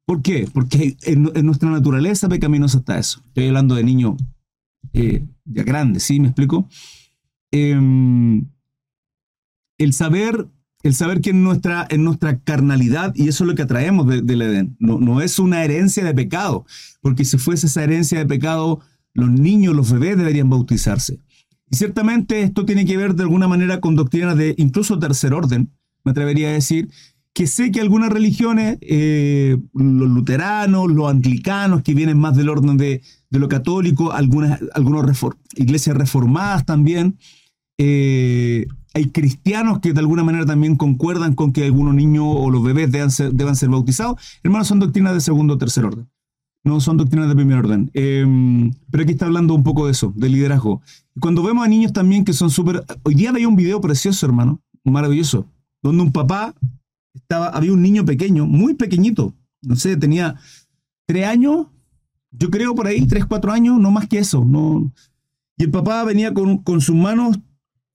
¿Por 0.04 0.20
qué? 0.20 0.48
Porque 0.52 0.96
en, 1.02 1.22
nuestra 1.44 1.70
naturaleza 1.70 2.28
pecaminosa 2.28 2.78
está 2.78 2.98
eso. 2.98 3.22
Estoy 3.28 3.46
hablando 3.46 3.76
de 3.76 3.84
niños 3.84 4.16
eh, 4.92 5.24
ya 5.44 5.62
grandes, 5.62 6.02
¿sí? 6.02 6.18
¿Me 6.18 6.26
explico? 6.26 6.68
Eh, 7.52 8.42
el 9.78 9.92
saber 9.92 10.48
el 10.82 10.94
saber 10.94 11.20
que 11.20 11.30
en 11.30 11.42
nuestra, 11.42 11.86
en 11.90 12.04
nuestra 12.04 12.38
carnalidad, 12.38 13.14
y 13.14 13.28
eso 13.28 13.44
es 13.44 13.48
lo 13.48 13.54
que 13.54 13.62
atraemos 13.62 14.06
del 14.06 14.42
Edén, 14.42 14.76
no, 14.78 14.98
no 14.98 15.20
es 15.20 15.38
una 15.38 15.62
herencia 15.64 16.04
de 16.04 16.14
pecado, 16.14 16.64
porque 17.00 17.24
si 17.24 17.38
fuese 17.38 17.66
esa 17.66 17.84
herencia 17.84 18.18
de 18.18 18.26
pecado, 18.26 18.80
los 19.12 19.30
niños, 19.30 19.74
los 19.74 19.92
bebés 19.92 20.16
deberían 20.16 20.48
bautizarse. 20.48 21.20
Y 21.70 21.76
ciertamente 21.76 22.42
esto 22.42 22.64
tiene 22.64 22.84
que 22.84 22.96
ver 22.96 23.14
de 23.14 23.22
alguna 23.22 23.46
manera 23.46 23.80
con 23.80 23.94
doctrinas 23.94 24.36
de 24.36 24.54
incluso 24.58 24.98
tercer 24.98 25.34
orden, 25.34 25.70
me 26.04 26.12
atrevería 26.12 26.48
a 26.48 26.52
decir, 26.52 26.88
que 27.32 27.46
sé 27.46 27.70
que 27.70 27.80
algunas 27.80 28.10
religiones, 28.10 28.78
eh, 28.80 29.56
los 29.74 30.08
luteranos, 30.08 30.90
los 30.90 31.08
anglicanos, 31.08 31.82
que 31.82 31.94
vienen 31.94 32.18
más 32.18 32.36
del 32.36 32.48
orden 32.48 32.76
de, 32.76 33.02
lo 33.30 33.48
católico, 33.48 34.12
algunas, 34.12 34.60
algunas 34.74 35.20
iglesias 35.54 35.96
reformadas 35.96 36.66
también, 36.66 37.18
eh, 37.78 38.66
hay 38.92 39.06
cristianos 39.10 39.78
que 39.80 39.92
de 39.92 40.00
alguna 40.00 40.24
manera 40.24 40.44
también 40.46 40.76
concuerdan 40.76 41.34
con 41.34 41.52
que 41.52 41.64
algunos 41.64 41.94
niños 41.94 42.24
o 42.26 42.50
los 42.50 42.62
bebés 42.62 42.90
deban 42.90 43.10
ser, 43.10 43.68
bautizados. 43.68 44.20
Hermanos, 44.42 44.68
son 44.68 44.80
doctrinas 44.80 45.14
de 45.14 45.20
segundo 45.20 45.54
o 45.54 45.58
tercer 45.58 45.84
orden. 45.84 46.08
No 46.64 46.80
son 46.80 46.96
doctrinas 46.96 47.28
de 47.28 47.34
primer 47.34 47.58
orden. 47.58 47.90
Em, 47.94 48.72
pero 48.90 49.04
aquí 49.04 49.12
está 49.12 49.26
hablando 49.26 49.54
un 49.54 49.62
poco 49.62 49.86
de 49.86 49.92
eso, 49.92 50.12
de 50.16 50.28
liderazgo. 50.28 50.82
Cuando 51.20 51.42
vemos 51.42 51.64
a 51.64 51.68
niños 51.68 51.92
también 51.92 52.24
que 52.24 52.32
son 52.32 52.50
súper... 52.50 52.84
Hoy 53.02 53.14
día 53.14 53.32
veía 53.32 53.48
un 53.48 53.56
video 53.56 53.80
precioso, 53.80 54.26
hermano, 54.26 54.60
maravilloso, 54.84 55.46
donde 55.82 56.02
un 56.02 56.12
papá 56.12 56.54
estaba, 57.14 57.48
había 57.48 57.72
un 57.72 57.82
niño 57.82 58.04
pequeño, 58.04 58.46
muy 58.46 58.74
pequeñito, 58.74 59.34
no 59.62 59.76
sé, 59.76 59.96
tenía 59.96 60.36
tres 61.06 61.26
años, 61.26 61.66
yo 62.30 62.50
creo 62.50 62.74
por 62.74 62.86
ahí, 62.86 63.06
tres, 63.06 63.24
cuatro 63.24 63.52
años, 63.52 63.78
no 63.78 63.90
más 63.90 64.06
que 64.08 64.18
eso. 64.18 64.44
No. 64.44 64.92
Y 65.56 65.64
el 65.64 65.70
papá 65.70 66.04
venía 66.04 66.32
con, 66.32 66.58
con 66.58 66.80
sus 66.80 66.94
manos 66.94 67.38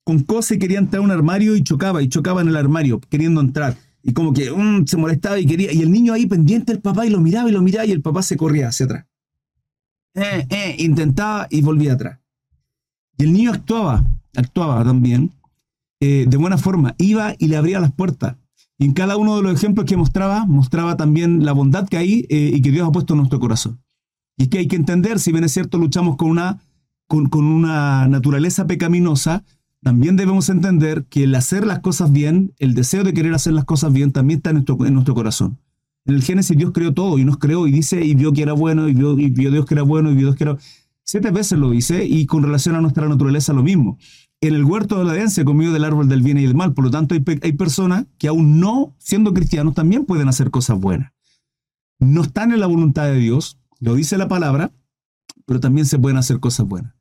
con 0.06 0.24
cosas 0.24 0.52
y 0.56 0.60
quería 0.60 0.80
entrar 0.80 1.02
a 1.02 1.04
un 1.04 1.12
armario 1.12 1.58
y 1.58 1.64
chocaba, 1.64 2.02
y 2.02 2.08
chocaba 2.08 2.42
en 2.42 2.48
el 2.48 2.56
armario, 2.56 3.02
queriendo 3.10 3.42
entrar. 3.42 3.76
Y 4.02 4.14
como 4.14 4.32
que 4.32 4.52
um, 4.52 4.86
se 4.86 4.96
molestaba 4.96 5.38
y 5.40 5.46
quería. 5.46 5.74
Y 5.74 5.82
el 5.82 5.92
niño 5.92 6.14
ahí 6.14 6.28
pendiente 6.28 6.72
del 6.72 6.82
papá 6.82 7.06
y 7.06 7.10
lo 7.10 7.20
miraba 7.20 7.50
y 7.50 7.52
lo 7.52 7.62
miraba 7.62 7.86
y 7.86 7.92
el 7.92 8.02
papá 8.02 8.22
se 8.22 8.38
corría 8.38 8.70
hacia 8.70 8.86
atrás. 8.86 9.06
Eh, 10.14 10.46
eh, 10.50 10.76
intentaba 10.80 11.48
y 11.50 11.62
volvía 11.62 11.94
atrás. 11.94 12.20
Y 13.18 13.24
el 13.24 13.34
niño 13.34 13.52
actuaba, 13.52 14.06
actuaba 14.36 14.84
también 14.86 15.34
eh, 16.00 16.26
de 16.28 16.38
buena 16.38 16.58
forma. 16.58 16.94
Iba 17.00 17.34
y 17.40 17.48
le 17.48 17.58
abría 17.58 17.80
las 17.80 17.92
puertas. 17.92 18.36
Y 18.78 18.86
en 18.86 18.94
cada 18.94 19.18
uno 19.18 19.38
de 19.38 19.44
los 19.44 19.54
ejemplos 19.54 19.86
que 19.86 19.98
mostraba, 19.98 20.46
mostraba 20.46 20.98
también 20.98 21.46
la 21.46 21.54
bondad 21.54 21.88
que 21.88 21.98
hay 21.98 22.26
eh, 22.30 22.52
y 22.54 22.62
que 22.62 22.72
Dios 22.72 22.88
ha 22.88 22.92
puesto 22.92 23.14
en 23.14 23.20
nuestro 23.20 23.40
corazón. 23.40 23.82
Y 24.38 24.44
es 24.44 24.50
que 24.50 24.58
hay 24.58 24.68
que 24.68 24.76
entender, 24.76 25.20
si 25.20 25.32
bien 25.32 25.46
es 25.46 25.54
cierto, 25.54 25.78
luchamos 25.78 26.18
con 26.18 26.30
una, 26.30 26.60
con, 27.08 27.30
con 27.30 27.46
una 27.46 28.08
naturaleza 28.08 28.68
pecaminosa, 28.68 29.44
también 29.82 30.16
debemos 30.16 30.50
entender 30.50 31.06
que 31.06 31.24
el 31.24 31.36
hacer 31.36 31.66
las 31.66 31.80
cosas 31.80 32.12
bien, 32.12 32.54
el 32.58 32.74
deseo 32.74 33.04
de 33.04 33.14
querer 33.14 33.34
hacer 33.34 33.54
las 33.54 33.66
cosas 33.66 33.94
bien, 33.94 34.12
también 34.12 34.38
está 34.38 34.50
en 34.50 34.64
nuestro, 34.94 35.14
corazón. 35.14 35.60
En 36.06 36.16
el 36.16 36.24
Génesis 36.24 36.58
Dios 36.58 36.72
creó 36.74 36.94
todo 36.94 37.18
y 37.18 37.26
nos 37.26 37.38
creó 37.38 37.68
y 37.68 37.72
dice 37.72 38.04
y 38.04 38.16
vio 38.16 38.32
que 38.32 38.42
era 38.42 38.54
bueno 38.54 38.88
y 38.88 38.94
vio, 38.94 39.16
Dios 39.16 39.66
que 39.66 39.74
era 39.74 39.84
bueno 39.84 40.12
y 40.12 40.16
vio 40.16 40.28
Dios 40.28 40.36
que 40.36 40.44
era... 40.46 40.58
Siete 41.04 41.30
veces 41.30 41.60
lo 41.60 41.70
dice 41.70 42.04
y 42.04 42.26
con 42.26 42.42
relación 42.42 42.76
a 42.76 42.82
nuestra 42.82 43.08
naturaleza 43.08 43.54
lo 43.54 43.62
mismo. 43.62 44.00
En 44.42 44.56
el 44.56 44.66
huerto 44.66 44.98
de 44.98 45.06
la 45.06 45.16
Edén 45.16 45.30
se 45.30 45.46
comió 45.46 45.72
del 45.72 45.84
árbol 45.84 46.10
del 46.10 46.24
bien 46.24 46.40
y 46.40 46.44
del 46.44 46.56
mal, 46.56 46.74
por 46.74 46.84
lo 46.84 46.90
tanto 46.90 47.14
hay, 47.14 47.24
hay 47.44 47.54
personas 47.54 48.08
que 48.18 48.28
aún 48.28 48.60
no 48.60 48.96
siendo 48.98 49.34
cristianos 49.34 49.76
también 49.76 50.06
pueden 50.06 50.28
hacer 50.30 50.50
cosas 50.50 50.80
buenas. 50.80 51.14
No 52.00 52.24
están 52.24 52.52
en 52.52 52.60
la 52.60 52.68
voluntad 52.68 53.06
de 53.06 53.18
Dios, 53.18 53.60
lo 53.80 53.94
dice 53.94 54.18
la 54.18 54.28
palabra, 54.28 54.72
pero 55.46 55.60
también 55.60 55.86
se 55.86 56.00
pueden 56.00 56.18
hacer 56.18 56.40
cosas 56.40 56.66
buenas. 56.66 56.95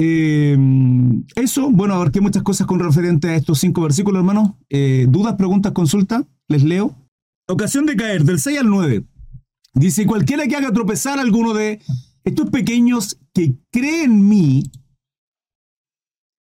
Em, 0.00 1.24
eso, 1.34 1.72
bueno, 1.72 1.94
abarqué 1.94 2.20
muchas 2.20 2.44
cosas 2.44 2.68
con 2.68 2.78
referente 2.78 3.30
a 3.30 3.34
estos 3.34 3.58
cinco 3.58 3.82
versículos, 3.82 4.20
hermanos. 4.20 4.52
Eh, 4.68 5.06
¿Dudas, 5.08 5.34
preguntas, 5.34 5.72
consultas? 5.72 6.24
Les 6.46 6.62
leo. 6.62 6.94
Ocasión 7.48 7.84
de 7.84 7.96
caer, 7.96 8.22
del 8.22 8.38
6 8.38 8.60
al 8.60 8.70
9. 8.70 9.04
Dice, 9.74 10.06
cualquiera 10.06 10.46
que 10.46 10.54
haga 10.54 10.72
tropezar 10.72 11.18
a 11.18 11.22
alguno 11.22 11.52
de 11.52 11.80
estos 12.22 12.48
pequeños 12.50 13.18
que 13.34 13.56
creen 13.72 14.12
en 14.12 14.28
mí, 14.28 14.70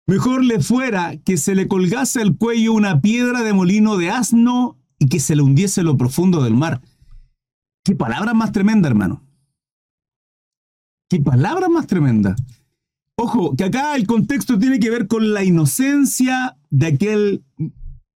mejor 0.05 0.43
le 0.43 0.59
fuera 0.59 1.17
que 1.17 1.37
se 1.37 1.55
le 1.55 1.67
colgase 1.67 2.21
al 2.21 2.37
cuello 2.37 2.73
una 2.73 3.01
piedra 3.01 3.41
de 3.41 3.53
molino 3.53 3.97
de 3.97 4.11
asno 4.11 4.77
y 4.99 5.07
que 5.07 5.19
se 5.19 5.35
le 5.35 5.41
hundiese 5.41 5.81
lo 5.81 5.97
profundo 5.97 6.43
del 6.43 6.53
mar. 6.53 6.79
Qué 7.83 7.95
palabra 7.95 8.35
más 8.35 8.51
tremenda, 8.51 8.87
hermano. 8.87 9.23
Qué 11.09 11.19
palabra 11.19 11.69
más 11.69 11.87
tremenda. 11.87 12.35
Ojo, 13.19 13.55
que 13.55 13.63
acá 13.63 13.95
el 13.95 14.05
contexto 14.05 14.59
tiene 14.59 14.79
que 14.79 14.91
ver 14.91 15.07
con 15.07 15.33
la 15.33 15.43
inocencia 15.43 16.55
de 16.69 16.85
aquel 16.85 17.43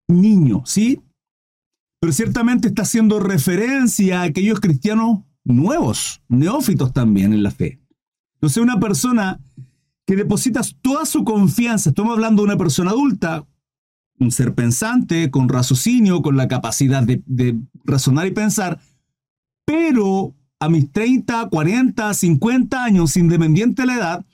niño, 0.07 0.61
¿sí? 0.65 1.01
Pero 1.99 2.13
ciertamente 2.13 2.67
está 2.67 2.83
haciendo 2.83 3.19
referencia 3.19 4.21
a 4.21 4.25
aquellos 4.25 4.59
cristianos 4.59 5.21
nuevos, 5.43 6.21
neófitos 6.27 6.93
también 6.93 7.33
en 7.33 7.41
la 7.41 7.49
fe. 7.49 7.81
Entonces, 8.35 8.61
una 8.61 8.79
persona 8.79 9.39
que 10.05 10.15
depositas 10.15 10.77
toda 10.81 11.05
su 11.05 11.23
confianza, 11.23 11.89
estamos 11.89 12.13
hablando 12.13 12.43
de 12.43 12.49
una 12.49 12.57
persona 12.57 12.91
adulta, 12.91 13.47
un 14.19 14.31
ser 14.31 14.53
pensante, 14.53 15.31
con 15.31 15.49
raciocinio, 15.49 16.21
con 16.21 16.37
la 16.37 16.47
capacidad 16.47 17.01
de, 17.01 17.23
de 17.25 17.59
razonar 17.85 18.27
y 18.27 18.31
pensar, 18.31 18.79
pero 19.65 20.35
a 20.59 20.69
mis 20.69 20.91
30, 20.91 21.49
40, 21.49 22.13
50 22.13 22.83
años, 22.83 23.17
independiente 23.17 23.81
de 23.81 23.85
la 23.87 23.95
edad, 23.95 24.25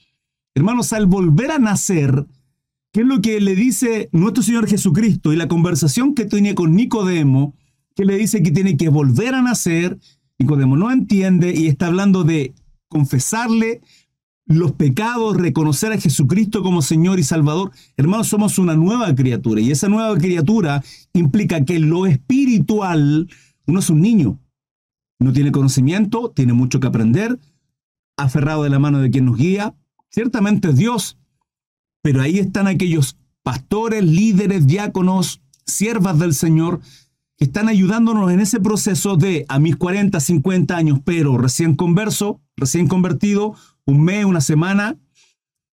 Hermanos, 0.58 0.92
al 0.92 1.06
volver 1.06 1.52
a 1.52 1.60
nacer, 1.60 2.26
¿qué 2.92 3.02
es 3.02 3.06
lo 3.06 3.22
que 3.22 3.40
le 3.40 3.54
dice 3.54 4.10
nuestro 4.12 4.42
Señor 4.42 4.68
Jesucristo 4.68 5.32
y 5.32 5.36
la 5.36 5.48
conversación 5.48 6.16
que 6.16 6.26
tiene 6.26 6.56
con 6.56 6.76
Nicodemo, 6.76 7.54
que 7.96 8.06
le 8.06 8.18
dice 8.18 8.42
que 8.42 8.50
tiene 8.50 8.76
que 8.76 8.90
volver 8.90 9.36
a 9.36 9.44
nacer? 9.44 10.00
Nicodemo 10.40 10.76
no 10.76 10.90
entiende 10.90 11.54
y 11.56 11.68
está 11.68 11.86
hablando 11.86 12.24
de 12.24 12.56
confesarle 12.88 13.82
los 14.48 14.72
pecados, 14.72 15.38
reconocer 15.38 15.92
a 15.92 16.00
Jesucristo 16.00 16.64
como 16.64 16.82
Señor 16.82 17.20
y 17.20 17.24
Salvador. 17.24 17.70
Hermanos, 17.96 18.28
somos 18.28 18.58
una 18.58 18.76
nueva 18.76 19.14
criatura 19.14 19.62
y 19.62 19.70
esa 19.70 19.90
nueva 19.90 20.18
criatura 20.18 20.84
implica 21.14 21.66
que 21.66 21.78
lo 21.78 22.08
espiritual, 22.08 23.30
uno 23.68 23.80
es 23.80 23.92
un 23.92 24.02
niño, 24.02 24.40
no 25.20 25.34
tiene 25.34 25.52
conocimiento, 25.52 26.32
tiene 26.36 26.54
mucho 26.54 26.80
que 26.80 26.88
aprender, 26.88 27.38
aferrado 28.18 28.64
de 28.64 28.72
la 28.72 28.80
mano 28.80 28.98
de 28.98 29.12
quien 29.12 29.26
nos 29.26 29.38
guía, 29.38 29.76
Ciertamente 30.10 30.74
Dios, 30.74 31.18
pero 32.02 32.22
ahí 32.22 32.40
están 32.40 32.68
aquellos 32.68 33.18
pastores, 33.44 34.04
líderes, 34.04 34.68
diáconos, 34.68 35.42
siervas 35.66 36.20
del 36.20 36.34
Señor, 36.34 36.82
que 37.38 37.46
están 37.46 37.70
ayudándonos 37.70 38.32
en 38.32 38.40
ese 38.40 38.60
proceso 38.60 39.16
de 39.16 39.46
a 39.48 39.60
mis 39.60 39.76
40, 39.76 40.20
50 40.20 40.76
años, 40.76 41.00
pero 41.06 41.38
recién 41.38 41.76
converso, 41.76 42.42
recién 42.56 42.88
convertido, 42.88 43.56
un 43.86 44.04
mes, 44.04 44.26
una 44.26 44.42
semana, 44.42 44.98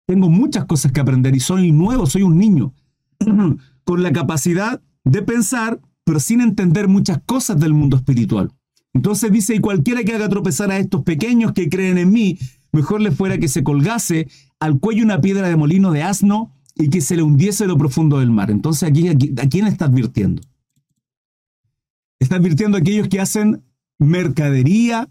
tengo 0.07 0.29
muchas 0.29 0.65
cosas 0.67 0.93
que 0.93 1.01
aprender 1.01 1.35
y 1.35 1.41
soy 1.41 1.73
nuevo, 1.73 2.07
soy 2.07 2.23
un 2.23 2.37
niño, 2.37 2.75
con 3.85 4.03
la 4.03 4.13
capacidad 4.13 4.83
de 5.05 5.23
pensar, 5.23 5.81
pero 6.05 6.21
sin 6.21 6.41
entender 6.41 6.89
muchas 6.89 7.21
cosas 7.25 7.59
del 7.59 7.73
mundo 7.73 7.97
espiritual. 7.97 8.53
Entonces 8.93 9.33
dice, 9.33 9.55
y 9.55 9.61
cualquiera 9.61 10.05
que 10.05 10.15
haga 10.15 10.29
tropezar 10.29 10.71
a 10.71 10.79
estos 10.79 11.03
pequeños 11.03 11.53
que 11.53 11.69
creen 11.69 11.99
en 11.99 12.11
mí, 12.11 12.39
mejor 12.73 13.01
le 13.01 13.11
fuera 13.11 13.39
que 13.39 13.49
se 13.49 13.63
colgase 13.63 14.29
al 14.59 14.79
cuello 14.81 15.05
una 15.05 15.21
piedra 15.21 15.49
de 15.49 15.57
molino 15.57 15.93
de 15.93 16.03
asno 16.03 16.53
y 16.75 16.89
que 16.89 17.01
se 17.01 17.17
le 17.17 17.23
hundiese 17.23 17.67
lo 17.67 17.77
profundo 17.77 18.19
del 18.19 18.31
mar. 18.31 18.51
Entonces, 18.51 18.89
aquí, 18.89 19.09
¿a 19.09 19.49
quién 19.49 19.67
está 19.67 19.85
advirtiendo? 19.85 20.43
Está 22.19 22.37
advirtiendo 22.37 22.79
a 22.79 22.81
aquellos 22.81 23.09
que 23.09 23.21
hacen 23.21 23.63
mercadería, 23.99 25.09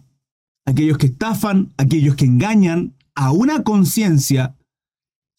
aquellos 0.66 0.98
que 0.98 1.08
estafan, 1.08 1.72
aquellos 1.78 2.16
que 2.16 2.26
engañan 2.26 2.94
a 3.16 3.32
una 3.32 3.64
conciencia 3.64 4.56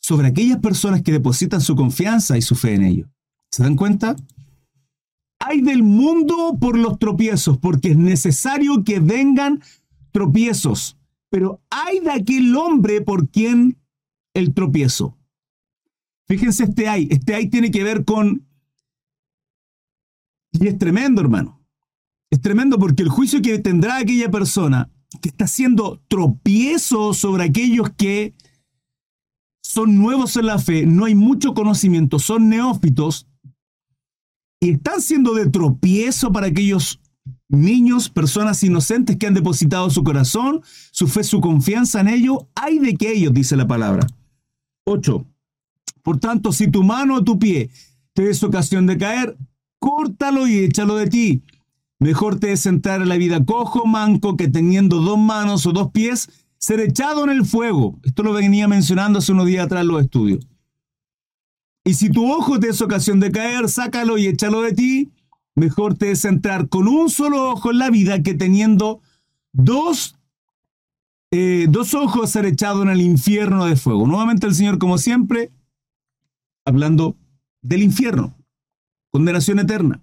sobre 0.00 0.28
aquellas 0.28 0.58
personas 0.58 1.02
que 1.02 1.12
depositan 1.12 1.60
su 1.60 1.74
confianza 1.76 2.36
y 2.36 2.42
su 2.42 2.54
fe 2.54 2.74
en 2.74 2.84
ellos. 2.84 3.08
¿Se 3.50 3.62
dan 3.62 3.76
cuenta? 3.76 4.16
Hay 5.38 5.60
del 5.60 5.82
mundo 5.82 6.56
por 6.60 6.78
los 6.78 6.98
tropiezos, 6.98 7.58
porque 7.58 7.92
es 7.92 7.96
necesario 7.96 8.84
que 8.84 9.00
vengan 9.00 9.62
tropiezos. 10.12 10.96
Pero 11.32 11.62
hay 11.70 12.00
de 12.00 12.10
aquel 12.10 12.54
hombre 12.54 13.00
por 13.00 13.30
quien 13.30 13.82
el 14.34 14.52
tropiezo. 14.52 15.16
Fíjense 16.28 16.64
este 16.64 16.88
hay. 16.88 17.08
Este 17.10 17.34
hay 17.34 17.48
tiene 17.48 17.70
que 17.70 17.82
ver 17.82 18.04
con... 18.04 18.46
Y 20.52 20.66
es 20.66 20.76
tremendo, 20.76 21.22
hermano. 21.22 21.64
Es 22.30 22.42
tremendo 22.42 22.78
porque 22.78 23.02
el 23.02 23.08
juicio 23.08 23.40
que 23.40 23.58
tendrá 23.58 23.96
aquella 23.96 24.30
persona 24.30 24.92
que 25.22 25.30
está 25.30 25.46
haciendo 25.46 26.02
tropiezo 26.06 27.14
sobre 27.14 27.44
aquellos 27.44 27.88
que 27.96 28.34
son 29.62 29.96
nuevos 29.96 30.36
en 30.36 30.44
la 30.44 30.58
fe, 30.58 30.84
no 30.84 31.06
hay 31.06 31.14
mucho 31.14 31.54
conocimiento, 31.54 32.18
son 32.18 32.50
neófitos, 32.50 33.26
y 34.60 34.72
están 34.72 35.00
siendo 35.00 35.32
de 35.32 35.48
tropiezo 35.48 36.30
para 36.30 36.48
aquellos 36.48 37.00
niños, 37.52 38.08
personas 38.08 38.62
inocentes 38.64 39.16
que 39.16 39.26
han 39.26 39.34
depositado 39.34 39.88
su 39.90 40.02
corazón, 40.02 40.62
su 40.90 41.06
fe, 41.06 41.22
su 41.22 41.40
confianza 41.40 42.00
en 42.00 42.08
ello, 42.08 42.48
hay 42.54 42.78
de 42.78 42.94
que 42.94 43.12
ellos, 43.12 43.32
dice 43.32 43.56
la 43.56 43.66
palabra. 43.66 44.06
8. 44.84 45.24
Por 46.02 46.18
tanto, 46.18 46.52
si 46.52 46.68
tu 46.68 46.82
mano 46.82 47.16
o 47.16 47.24
tu 47.24 47.38
pie 47.38 47.70
te 48.14 48.28
es 48.28 48.42
ocasión 48.42 48.86
de 48.86 48.98
caer, 48.98 49.36
córtalo 49.78 50.46
y 50.46 50.58
échalo 50.58 50.96
de 50.96 51.06
ti. 51.06 51.42
Mejor 51.98 52.40
te 52.40 52.52
es 52.52 52.60
sentar 52.60 53.00
en 53.00 53.08
la 53.08 53.16
vida 53.16 53.44
cojo, 53.44 53.86
manco, 53.86 54.36
que 54.36 54.48
teniendo 54.48 55.00
dos 55.00 55.18
manos 55.18 55.66
o 55.66 55.72
dos 55.72 55.92
pies, 55.92 56.28
ser 56.58 56.80
echado 56.80 57.24
en 57.24 57.30
el 57.30 57.44
fuego. 57.44 57.98
Esto 58.02 58.22
lo 58.22 58.32
venía 58.32 58.66
mencionando 58.66 59.20
hace 59.20 59.32
unos 59.32 59.46
días 59.46 59.66
atrás 59.66 59.82
en 59.82 59.88
los 59.88 60.02
estudios. 60.02 60.46
Y 61.84 61.94
si 61.94 62.10
tu 62.10 62.30
ojo 62.30 62.58
te 62.58 62.68
es 62.68 62.80
ocasión 62.80 63.20
de 63.20 63.30
caer, 63.32 63.68
sácalo 63.68 64.18
y 64.18 64.26
échalo 64.26 64.62
de 64.62 64.72
ti. 64.72 65.10
Mejor 65.54 65.94
te 65.94 66.10
es 66.10 66.24
entrar 66.24 66.68
con 66.68 66.88
un 66.88 67.10
solo 67.10 67.50
ojo 67.50 67.70
en 67.70 67.78
la 67.78 67.90
vida 67.90 68.22
que 68.22 68.34
teniendo 68.34 69.02
dos, 69.52 70.16
eh, 71.30 71.66
dos 71.68 71.94
ojos 71.94 72.30
ser 72.30 72.46
echado 72.46 72.82
en 72.82 72.88
el 72.88 73.00
infierno 73.00 73.66
de 73.66 73.76
fuego. 73.76 74.06
Nuevamente 74.06 74.46
el 74.46 74.54
Señor, 74.54 74.78
como 74.78 74.96
siempre, 74.98 75.52
hablando 76.64 77.16
del 77.60 77.82
infierno, 77.82 78.34
condenación 79.10 79.58
eterna. 79.58 80.02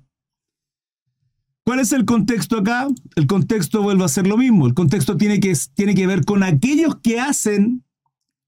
¿Cuál 1.63 1.79
es 1.79 1.91
el 1.91 2.05
contexto 2.05 2.57
acá? 2.57 2.87
El 3.15 3.27
contexto 3.27 3.81
vuelve 3.81 4.03
a 4.03 4.07
ser 4.07 4.25
lo 4.25 4.37
mismo. 4.37 4.65
El 4.65 4.73
contexto 4.73 5.17
tiene 5.17 5.39
que, 5.39 5.55
tiene 5.75 5.93
que 5.93 6.07
ver 6.07 6.25
con 6.25 6.41
aquellos 6.43 6.95
que 6.97 7.19
hacen 7.19 7.83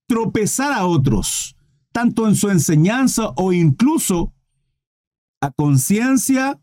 tropezar 0.07 0.71
a 0.71 0.85
otros, 0.85 1.55
tanto 1.91 2.27
en 2.27 2.35
su 2.35 2.49
enseñanza 2.49 3.29
o 3.35 3.53
incluso 3.53 4.33
a 5.39 5.51
conciencia 5.51 6.59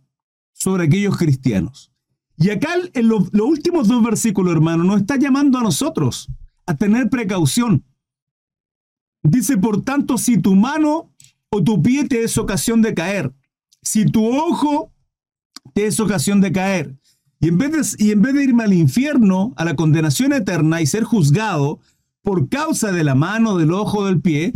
sobre 0.58 0.84
aquellos 0.84 1.16
cristianos. 1.16 1.92
Y 2.36 2.50
acá 2.50 2.74
en 2.92 3.08
los 3.08 3.30
últimos 3.32 3.88
dos 3.88 4.02
versículos, 4.02 4.52
hermano, 4.52 4.84
nos 4.84 5.00
está 5.00 5.16
llamando 5.16 5.58
a 5.58 5.62
nosotros 5.62 6.28
a 6.66 6.76
tener 6.76 7.08
precaución. 7.08 7.84
Dice, 9.22 9.56
por 9.56 9.82
tanto, 9.82 10.18
si 10.18 10.38
tu 10.38 10.54
mano 10.54 11.10
o 11.50 11.62
tu 11.62 11.82
pie 11.82 12.04
te 12.04 12.22
es 12.22 12.38
ocasión 12.38 12.82
de 12.82 12.94
caer, 12.94 13.32
si 13.82 14.04
tu 14.04 14.26
ojo 14.26 14.92
te 15.74 15.86
es 15.86 15.98
ocasión 15.98 16.40
de 16.40 16.52
caer. 16.52 16.96
Y 17.40 17.48
en, 17.48 17.58
vez 17.58 17.96
de, 17.96 18.04
y 18.04 18.10
en 18.10 18.22
vez 18.22 18.34
de 18.34 18.44
irme 18.44 18.64
al 18.64 18.72
infierno, 18.72 19.52
a 19.56 19.64
la 19.64 19.76
condenación 19.76 20.32
eterna 20.32 20.80
y 20.80 20.86
ser 20.86 21.04
juzgado 21.04 21.78
por 22.22 22.48
causa 22.48 22.92
de 22.92 23.04
la 23.04 23.14
mano, 23.14 23.56
del 23.56 23.72
ojo, 23.72 24.06
del 24.06 24.20
pie, 24.20 24.52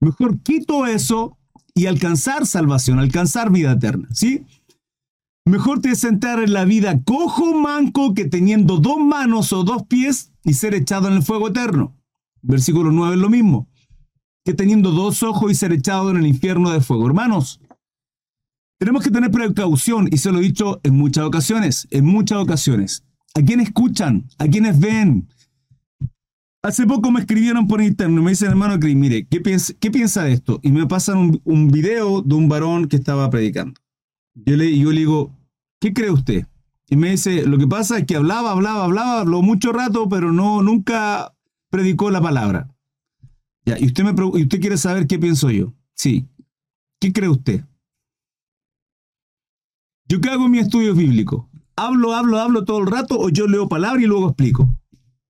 mejor 0.00 0.40
quito 0.40 0.86
eso 0.86 1.36
y 1.74 1.86
alcanzar 1.86 2.46
salvación, 2.46 2.98
alcanzar 2.98 3.50
vida 3.50 3.72
eterna, 3.72 4.08
¿sí? 4.12 4.44
Mejor 5.46 5.80
te 5.80 5.94
sentar 5.94 6.42
en 6.42 6.52
la 6.54 6.64
vida 6.64 7.02
cojo 7.04 7.54
manco 7.54 8.14
que 8.14 8.24
teniendo 8.24 8.78
dos 8.78 8.98
manos 8.98 9.52
o 9.52 9.62
dos 9.62 9.82
pies 9.82 10.32
y 10.42 10.54
ser 10.54 10.74
echado 10.74 11.08
en 11.08 11.14
el 11.14 11.22
fuego 11.22 11.48
eterno. 11.48 11.94
Versículo 12.40 12.90
9 12.90 13.16
es 13.16 13.20
lo 13.20 13.28
mismo. 13.28 13.68
Que 14.44 14.54
teniendo 14.54 14.90
dos 14.90 15.22
ojos 15.22 15.52
y 15.52 15.54
ser 15.54 15.72
echado 15.72 16.10
en 16.10 16.16
el 16.16 16.26
infierno 16.26 16.70
de 16.70 16.80
fuego. 16.80 17.06
Hermanos, 17.06 17.60
tenemos 18.78 19.02
que 19.02 19.10
tener 19.10 19.30
precaución, 19.30 20.08
y 20.10 20.18
se 20.18 20.32
lo 20.32 20.38
he 20.38 20.42
dicho 20.42 20.80
en 20.82 20.96
muchas 20.96 21.24
ocasiones, 21.24 21.88
en 21.90 22.04
muchas 22.04 22.38
ocasiones. 22.38 23.04
¿A 23.34 23.40
quienes 23.42 23.68
escuchan? 23.68 24.26
¿A 24.38 24.46
quienes 24.46 24.78
ven? 24.78 25.28
Hace 26.62 26.86
poco 26.86 27.10
me 27.10 27.20
escribieron 27.20 27.66
por 27.66 27.82
internet, 27.82 28.22
me 28.22 28.30
dicen, 28.30 28.48
hermano 28.48 28.78
Cris, 28.80 28.96
mire, 28.96 29.26
¿qué 29.26 29.40
piensa, 29.40 29.74
¿qué 29.78 29.90
piensa 29.90 30.24
de 30.24 30.32
esto? 30.32 30.60
Y 30.62 30.70
me 30.70 30.86
pasan 30.86 31.40
un, 31.44 31.68
video 31.68 32.22
de 32.22 32.34
un 32.34 32.48
varón 32.48 32.88
que 32.88 32.96
estaba 32.96 33.28
predicando. 33.30 33.80
Yo 34.34 34.56
le, 34.56 34.76
yo 34.76 34.90
le 34.90 35.00
digo, 35.00 35.30
¿qué 35.80 35.92
cree 35.92 36.10
usted? 36.10 36.46
Y 36.88 36.96
me 36.96 37.10
dice, 37.10 37.46
lo 37.46 37.58
que 37.58 37.66
pasa 37.66 37.98
es 37.98 38.06
que 38.06 38.16
hablaba, 38.16 38.50
hablaba, 38.50 38.84
hablaba, 38.84 39.20
habló 39.20 39.42
mucho 39.42 39.72
rato, 39.72 40.08
pero 40.08 40.32
no, 40.32 40.62
nunca 40.62 41.34
predicó 41.70 42.10
la 42.10 42.20
palabra. 42.20 42.68
Ya, 43.64 43.78
y 43.78 43.86
usted, 43.86 44.04
me, 44.04 44.10
y 44.38 44.42
usted 44.42 44.60
quiere 44.60 44.76
saber 44.76 45.06
qué 45.06 45.18
pienso 45.18 45.50
yo. 45.50 45.72
Sí. 45.94 46.28
¿Qué 47.00 47.12
cree 47.12 47.28
usted? 47.28 47.64
¿Yo 50.06 50.20
qué 50.20 50.28
hago 50.28 50.44
en 50.44 50.50
mi 50.50 50.58
estudio 50.58 50.94
bíblico? 50.94 51.48
¿Hablo, 51.76 52.14
hablo, 52.14 52.38
hablo 52.38 52.64
todo 52.64 52.78
el 52.78 52.86
rato 52.86 53.18
o 53.18 53.30
yo 53.30 53.46
leo 53.46 53.68
palabra 53.68 54.00
y 54.00 54.06
luego 54.06 54.28
explico? 54.28 54.68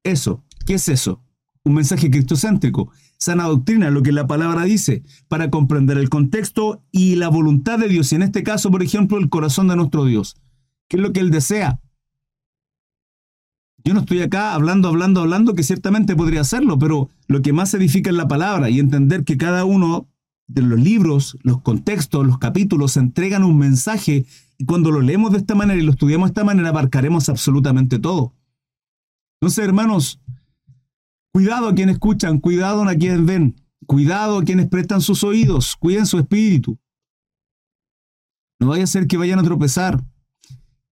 Eso, 0.03 0.45
¿qué 0.67 0.75
es 0.75 0.89
eso? 0.89 1.24
Un 1.65 1.75
mensaje 1.75 2.11
cristocéntrico, 2.11 2.91
sana 3.19 3.45
doctrina, 3.45 3.91
lo 3.91 4.03
que 4.03 4.13
la 4.13 4.27
palabra 4.27 4.65
dice, 4.65 5.03
para 5.29 5.51
comprender 5.51 5.99
el 5.99 6.11
contexto 6.11 6.83
y 6.93 7.17
la 7.17 7.29
voluntad 7.29 7.79
de 7.79 7.89
Dios, 7.89 8.13
y 8.13 8.17
en 8.17 8.23
este 8.23 8.43
caso, 8.43 8.71
por 8.71 8.83
ejemplo, 8.83 9.19
el 9.19 9.31
corazón 9.31 9.69
de 9.69 9.77
nuestro 9.77 10.05
Dios. 10.05 10.37
¿Qué 10.89 10.97
es 10.97 11.03
lo 11.03 11.13
que 11.13 11.21
Él 11.21 11.31
desea? 11.31 11.81
Yo 13.83 13.93
no 13.93 14.01
estoy 14.01 14.21
acá 14.21 14.55
hablando, 14.55 14.89
hablando, 14.89 15.21
hablando, 15.21 15.55
que 15.55 15.63
ciertamente 15.63 16.17
podría 16.17 16.41
hacerlo, 16.41 16.79
pero 16.79 17.11
lo 17.27 17.43
que 17.43 17.53
más 17.53 17.75
edifica 17.75 18.11
es 18.11 18.17
la 18.17 18.29
palabra 18.29 18.71
y 18.71 18.79
entender 18.79 19.25
que 19.25 19.37
cada 19.37 19.65
uno 19.67 20.09
de 20.47 20.63
los 20.63 20.81
libros, 20.81 21.37
los 21.43 21.61
contextos, 21.61 22.27
los 22.27 22.39
capítulos 22.39 22.97
entregan 22.97 23.45
un 23.45 23.59
mensaje 23.59 24.27
y 24.57 24.65
cuando 24.65 24.91
lo 24.91 25.01
leemos 25.01 25.33
de 25.33 25.39
esta 25.39 25.55
manera 25.55 25.79
y 25.79 25.85
lo 25.85 25.93
estudiamos 25.93 26.29
de 26.29 26.33
esta 26.33 26.45
manera, 26.45 26.71
abarcaremos 26.71 27.29
absolutamente 27.29 27.99
todo. 27.99 28.33
Entonces, 29.41 29.65
hermanos, 29.65 30.21
cuidado 31.35 31.67
a 31.67 31.75
quienes 31.75 31.97
escuchan, 31.97 32.39
cuidado 32.39 32.85
a 32.85 32.95
quienes 32.95 33.25
ven, 33.27 33.57
cuidado 33.87 34.39
a 34.39 34.45
quienes 34.45 34.69
prestan 34.69 35.01
sus 35.01 35.25
oídos, 35.25 35.75
cuiden 35.75 36.07
su 36.07 36.17
espíritu. 36.21 36.79
No 38.61 38.69
vaya 38.69 38.85
a 38.85 38.87
ser 38.87 39.09
que 39.09 39.17
vayan 39.17 39.41
a 39.41 39.43
tropezar. 39.43 40.01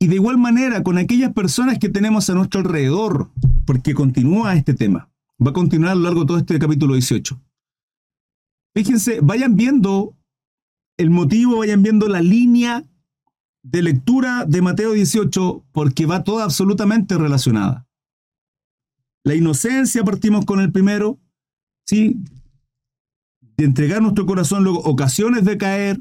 Y 0.00 0.09
de 0.09 0.16
igual 0.16 0.38
manera 0.38 0.83
con 0.83 0.98
aquellas 0.98 1.33
personas 1.33 1.78
que 1.78 1.88
tenemos 1.88 2.28
a 2.28 2.35
nuestro 2.35 2.61
alrededor, 2.61 3.31
porque 3.64 3.94
continúa 3.94 4.57
este 4.57 4.74
tema. 4.74 5.09
Va 5.40 5.50
a 5.50 5.55
continuar 5.55 5.92
a 5.92 5.94
lo 5.94 6.02
largo 6.02 6.22
de 6.22 6.26
todo 6.26 6.38
este 6.38 6.59
capítulo 6.59 6.94
18. 6.94 7.40
Fíjense, 8.74 9.20
vayan 9.20 9.55
viendo 9.55 10.16
el 10.98 11.11
motivo, 11.11 11.59
vayan 11.59 11.85
viendo 11.85 12.09
la 12.09 12.20
línea 12.20 12.83
de 13.62 13.83
lectura 13.83 14.44
de 14.44 14.61
Mateo 14.61 14.90
18 14.90 15.66
porque 15.70 16.07
va 16.07 16.24
toda 16.24 16.42
absolutamente 16.42 17.16
relacionada. 17.16 17.87
La 19.25 19.35
inocencia, 19.35 20.05
partimos 20.05 20.45
con 20.45 20.61
el 20.61 20.73
primero, 20.73 21.19
¿sí? 21.87 22.17
De 23.57 23.65
entregar 23.65 24.03
nuestro 24.03 24.27
corazón, 24.27 24.65
luego 24.65 24.81
ocasiones 24.81 25.45
de 25.45 25.59
caer, 25.59 26.01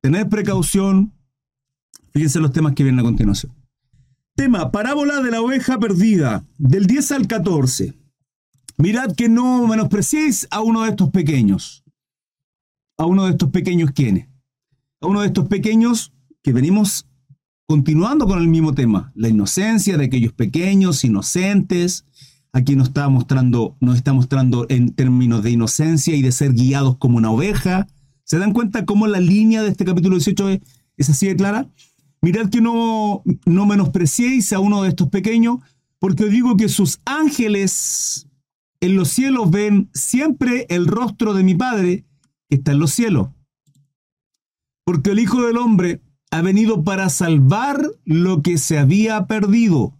tener 0.00 0.28
precaución. 0.28 1.12
Fíjense 2.12 2.40
los 2.40 2.52
temas 2.52 2.74
que 2.74 2.82
vienen 2.82 3.00
a 3.00 3.04
continuación. 3.04 3.54
Tema, 4.34 4.70
parábola 4.72 5.20
de 5.20 5.30
la 5.30 5.42
oveja 5.42 5.78
perdida, 5.78 6.46
del 6.56 6.86
10 6.86 7.12
al 7.12 7.26
14. 7.26 7.94
Mirad 8.78 9.14
que 9.14 9.28
no 9.28 9.66
menospreciéis 9.66 10.48
a 10.50 10.62
uno 10.62 10.84
de 10.84 10.90
estos 10.90 11.10
pequeños. 11.10 11.84
A 12.96 13.04
uno 13.04 13.26
de 13.26 13.32
estos 13.32 13.50
pequeños, 13.50 13.90
¿quiénes? 13.92 14.30
a 15.00 15.06
uno 15.06 15.20
de 15.20 15.28
estos 15.28 15.48
pequeños 15.48 16.12
que 16.42 16.52
venimos 16.52 17.06
continuando 17.70 18.26
con 18.26 18.40
el 18.40 18.48
mismo 18.48 18.74
tema, 18.74 19.12
la 19.14 19.28
inocencia 19.28 19.96
de 19.96 20.06
aquellos 20.06 20.32
pequeños, 20.32 21.04
inocentes, 21.04 22.04
aquí 22.52 22.74
nos 22.74 22.88
está 22.88 23.08
mostrando, 23.08 23.76
nos 23.78 23.94
está 23.94 24.12
mostrando 24.12 24.66
en 24.68 24.92
términos 24.92 25.44
de 25.44 25.52
inocencia 25.52 26.16
y 26.16 26.20
de 26.20 26.32
ser 26.32 26.52
guiados 26.52 26.96
como 26.96 27.18
una 27.18 27.30
oveja. 27.30 27.86
¿Se 28.24 28.40
dan 28.40 28.54
cuenta 28.54 28.84
cómo 28.84 29.06
la 29.06 29.20
línea 29.20 29.62
de 29.62 29.68
este 29.68 29.84
capítulo 29.84 30.16
18 30.16 30.48
es, 30.96 31.10
así 31.10 31.28
de 31.28 31.36
clara? 31.36 31.68
Mirad 32.22 32.50
que 32.50 32.60
no, 32.60 33.22
no 33.46 33.66
menospreciéis 33.66 34.52
a 34.52 34.58
uno 34.58 34.82
de 34.82 34.88
estos 34.88 35.08
pequeños, 35.08 35.60
porque 36.00 36.24
os 36.24 36.30
digo 36.32 36.56
que 36.56 36.68
sus 36.68 36.98
ángeles 37.04 38.26
en 38.80 38.96
los 38.96 39.10
cielos 39.10 39.48
ven 39.48 39.90
siempre 39.94 40.66
el 40.70 40.88
rostro 40.88 41.34
de 41.34 41.44
mi 41.44 41.54
Padre 41.54 42.04
que 42.48 42.56
está 42.56 42.72
en 42.72 42.80
los 42.80 42.90
cielos. 42.90 43.28
Porque 44.84 45.12
el 45.12 45.20
Hijo 45.20 45.40
del 45.42 45.56
Hombre 45.56 46.00
ha 46.30 46.42
venido 46.42 46.84
para 46.84 47.08
salvar 47.08 47.80
lo 48.04 48.42
que 48.42 48.58
se 48.58 48.78
había 48.78 49.26
perdido. 49.26 49.96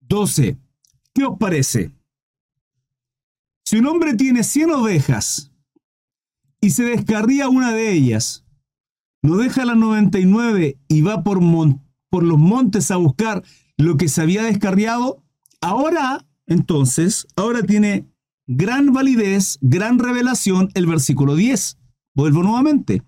12. 0.00 0.58
¿Qué 1.12 1.24
os 1.24 1.38
parece? 1.38 1.92
Si 3.64 3.78
un 3.78 3.86
hombre 3.86 4.14
tiene 4.14 4.42
100 4.42 4.70
ovejas 4.70 5.52
y 6.60 6.70
se 6.70 6.84
descarría 6.84 7.48
una 7.48 7.72
de 7.72 7.92
ellas, 7.92 8.44
no 9.22 9.36
deja 9.36 9.64
las 9.64 9.76
99 9.76 10.78
y 10.88 11.00
va 11.02 11.22
por, 11.22 11.40
por 12.10 12.22
los 12.22 12.38
montes 12.38 12.90
a 12.90 12.96
buscar 12.96 13.42
lo 13.76 13.96
que 13.96 14.08
se 14.08 14.22
había 14.22 14.42
descarriado, 14.42 15.22
ahora, 15.60 16.26
entonces, 16.46 17.26
ahora 17.36 17.62
tiene 17.62 18.06
gran 18.46 18.92
validez, 18.92 19.58
gran 19.62 19.98
revelación 19.98 20.68
el 20.74 20.86
versículo 20.86 21.36
10. 21.36 21.78
Vuelvo 22.14 22.42
nuevamente. 22.42 23.02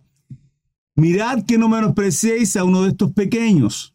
Mirad 0.96 1.44
que 1.44 1.58
no 1.58 1.68
menospreciéis 1.68 2.56
a 2.56 2.64
uno 2.64 2.82
de 2.82 2.90
estos 2.90 3.12
pequeños, 3.12 3.94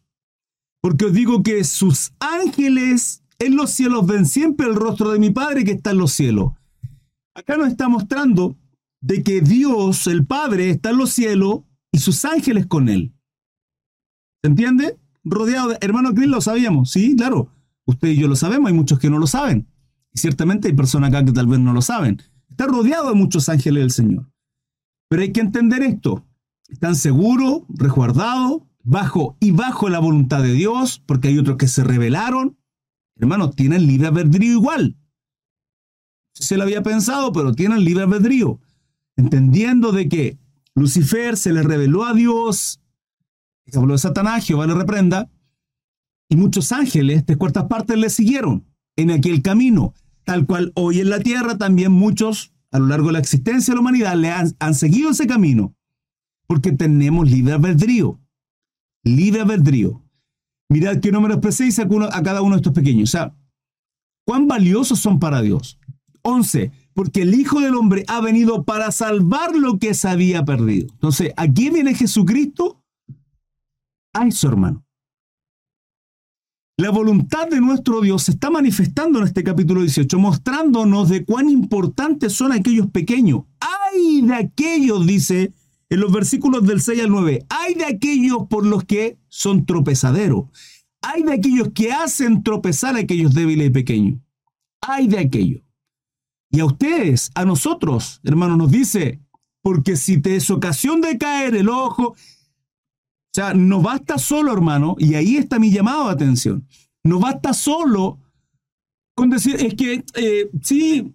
porque 0.80 1.06
os 1.06 1.12
digo 1.12 1.42
que 1.42 1.64
sus 1.64 2.12
ángeles 2.20 3.22
en 3.38 3.56
los 3.56 3.70
cielos 3.70 4.06
ven 4.06 4.24
siempre 4.24 4.68
el 4.68 4.76
rostro 4.76 5.10
de 5.10 5.18
mi 5.18 5.30
Padre 5.30 5.64
que 5.64 5.72
está 5.72 5.90
en 5.90 5.98
los 5.98 6.12
cielos. 6.12 6.52
Acá 7.34 7.56
nos 7.56 7.68
está 7.68 7.88
mostrando 7.88 8.56
de 9.00 9.22
que 9.22 9.40
Dios, 9.40 10.06
el 10.06 10.24
Padre, 10.24 10.70
está 10.70 10.90
en 10.90 10.98
los 10.98 11.10
cielos 11.10 11.62
y 11.90 11.98
sus 11.98 12.24
ángeles 12.24 12.66
con 12.66 12.88
él. 12.88 13.12
¿Se 14.42 14.48
entiende? 14.48 14.98
Rodeado 15.24 15.70
de... 15.70 15.78
Hermano 15.80 16.14
Cris, 16.14 16.28
lo 16.28 16.40
sabíamos, 16.40 16.90
sí, 16.90 17.16
claro. 17.16 17.48
Usted 17.84 18.08
y 18.08 18.16
yo 18.16 18.28
lo 18.28 18.36
sabemos, 18.36 18.68
hay 18.68 18.74
muchos 18.74 18.98
que 18.98 19.10
no 19.10 19.18
lo 19.18 19.26
saben. 19.26 19.66
Y 20.12 20.20
ciertamente 20.20 20.68
hay 20.68 20.74
personas 20.74 21.10
acá 21.10 21.24
que 21.24 21.32
tal 21.32 21.46
vez 21.46 21.58
no 21.58 21.72
lo 21.72 21.82
saben. 21.82 22.22
Está 22.48 22.66
rodeado 22.66 23.08
de 23.08 23.14
muchos 23.14 23.48
ángeles 23.48 23.82
del 23.82 23.90
Señor. 23.90 24.31
Pero 25.12 25.24
hay 25.24 25.32
que 25.32 25.42
entender 25.42 25.82
esto. 25.82 26.24
Están 26.70 26.96
seguros, 26.96 27.64
resguardados, 27.68 28.62
bajo 28.82 29.36
y 29.40 29.50
bajo 29.50 29.90
la 29.90 29.98
voluntad 29.98 30.42
de 30.42 30.54
Dios, 30.54 31.02
porque 31.04 31.28
hay 31.28 31.36
otros 31.36 31.58
que 31.58 31.68
se 31.68 31.84
rebelaron. 31.84 32.56
Hermanos, 33.16 33.54
tienen 33.54 33.86
libre 33.86 34.08
albedrío 34.08 34.52
igual. 34.52 34.96
Se 36.32 36.56
lo 36.56 36.62
había 36.62 36.82
pensado, 36.82 37.30
pero 37.30 37.52
tienen 37.52 37.84
libre 37.84 38.04
albedrío. 38.04 38.58
Entendiendo 39.14 39.92
de 39.92 40.08
que 40.08 40.38
Lucifer 40.74 41.36
se 41.36 41.52
le 41.52 41.62
reveló 41.62 42.04
a 42.04 42.14
Dios, 42.14 42.80
habló 43.74 43.92
de 43.92 43.98
Satanás, 43.98 44.46
Jehová 44.46 44.66
le 44.66 44.72
reprenda, 44.72 45.30
y 46.30 46.36
muchos 46.36 46.72
ángeles 46.72 47.26
de 47.26 47.36
cuartas 47.36 47.64
partes 47.64 47.98
le 47.98 48.08
siguieron 48.08 48.64
en 48.96 49.10
aquel 49.10 49.42
camino, 49.42 49.92
tal 50.24 50.46
cual 50.46 50.72
hoy 50.74 51.00
en 51.00 51.10
la 51.10 51.18
tierra 51.20 51.58
también 51.58 51.92
muchos 51.92 52.51
a 52.72 52.78
lo 52.78 52.86
largo 52.86 53.08
de 53.08 53.12
la 53.12 53.18
existencia 53.18 53.72
de 53.72 53.76
la 53.76 53.82
humanidad 53.82 54.16
le 54.16 54.30
han, 54.30 54.74
seguido 54.74 55.10
ese 55.10 55.26
camino, 55.26 55.74
porque 56.46 56.72
tenemos 56.72 57.30
libre 57.30 57.52
albedrío, 57.52 58.18
libre 59.04 59.42
albedrío. 59.42 60.02
Mirad 60.70 61.00
que 61.00 61.12
no 61.12 61.20
menospreciéis 61.20 61.78
a, 61.78 61.82
a 61.82 62.22
cada 62.22 62.40
uno 62.40 62.56
de 62.56 62.60
estos 62.60 62.72
pequeños. 62.72 63.10
O 63.10 63.12
sea, 63.12 63.36
¿cuán 64.26 64.48
valiosos 64.48 64.98
son 64.98 65.20
para 65.20 65.42
Dios? 65.42 65.78
11. 66.22 66.72
Porque 66.94 67.22
el 67.22 67.34
Hijo 67.34 67.60
del 67.60 67.74
Hombre 67.74 68.04
ha 68.08 68.20
venido 68.20 68.64
para 68.64 68.90
salvar 68.90 69.54
lo 69.54 69.78
que 69.78 69.92
se 69.92 70.08
había 70.08 70.44
perdido. 70.44 70.88
Entonces, 70.92 71.32
aquí 71.36 71.68
viene 71.68 71.94
Jesucristo 71.94 72.82
a 74.14 74.26
eso, 74.26 74.48
hermano. 74.48 74.84
La 76.78 76.90
voluntad 76.90 77.48
de 77.48 77.60
nuestro 77.60 78.00
Dios 78.00 78.24
se 78.24 78.32
está 78.32 78.50
manifestando 78.50 79.18
en 79.18 79.26
este 79.26 79.44
capítulo 79.44 79.82
18, 79.82 80.18
mostrándonos 80.18 81.10
de 81.10 81.24
cuán 81.24 81.50
importantes 81.50 82.32
son 82.32 82.50
aquellos 82.50 82.90
pequeños. 82.90 83.42
¡Ay 83.60 84.22
de 84.22 84.34
aquellos, 84.34 85.06
dice 85.06 85.52
en 85.90 86.00
los 86.00 86.10
versículos 86.10 86.66
del 86.66 86.80
6 86.80 87.02
al 87.02 87.10
9! 87.10 87.44
¡Ay 87.50 87.74
de 87.74 87.84
aquellos 87.84 88.46
por 88.48 88.64
los 88.64 88.84
que 88.84 89.18
son 89.28 89.66
tropezaderos! 89.66 90.46
¡Ay 91.02 91.22
de 91.24 91.34
aquellos 91.34 91.68
que 91.74 91.92
hacen 91.92 92.42
tropezar 92.42 92.96
a 92.96 93.00
aquellos 93.00 93.34
débiles 93.34 93.66
y 93.66 93.70
pequeños! 93.70 94.20
¡Ay 94.80 95.08
de 95.08 95.18
aquellos! 95.18 95.60
Y 96.50 96.60
a 96.60 96.64
ustedes, 96.64 97.30
a 97.34 97.44
nosotros, 97.44 98.20
hermano, 98.24 98.56
nos 98.56 98.70
dice, 98.70 99.20
porque 99.60 99.96
si 99.96 100.22
te 100.22 100.36
es 100.36 100.48
ocasión 100.48 101.02
de 101.02 101.18
caer 101.18 101.54
el 101.54 101.68
ojo, 101.68 102.16
o 103.32 103.34
sea, 103.34 103.54
no 103.54 103.80
basta 103.80 104.18
solo, 104.18 104.52
hermano, 104.52 104.94
y 104.98 105.14
ahí 105.14 105.38
está 105.38 105.58
mi 105.58 105.70
llamado 105.70 106.04
de 106.04 106.12
atención. 106.12 106.68
No 107.02 107.18
basta 107.18 107.54
solo 107.54 108.20
con 109.14 109.30
decir, 109.30 109.56
es 109.56 109.72
que 109.72 110.04
eh, 110.16 110.50
sí, 110.60 111.14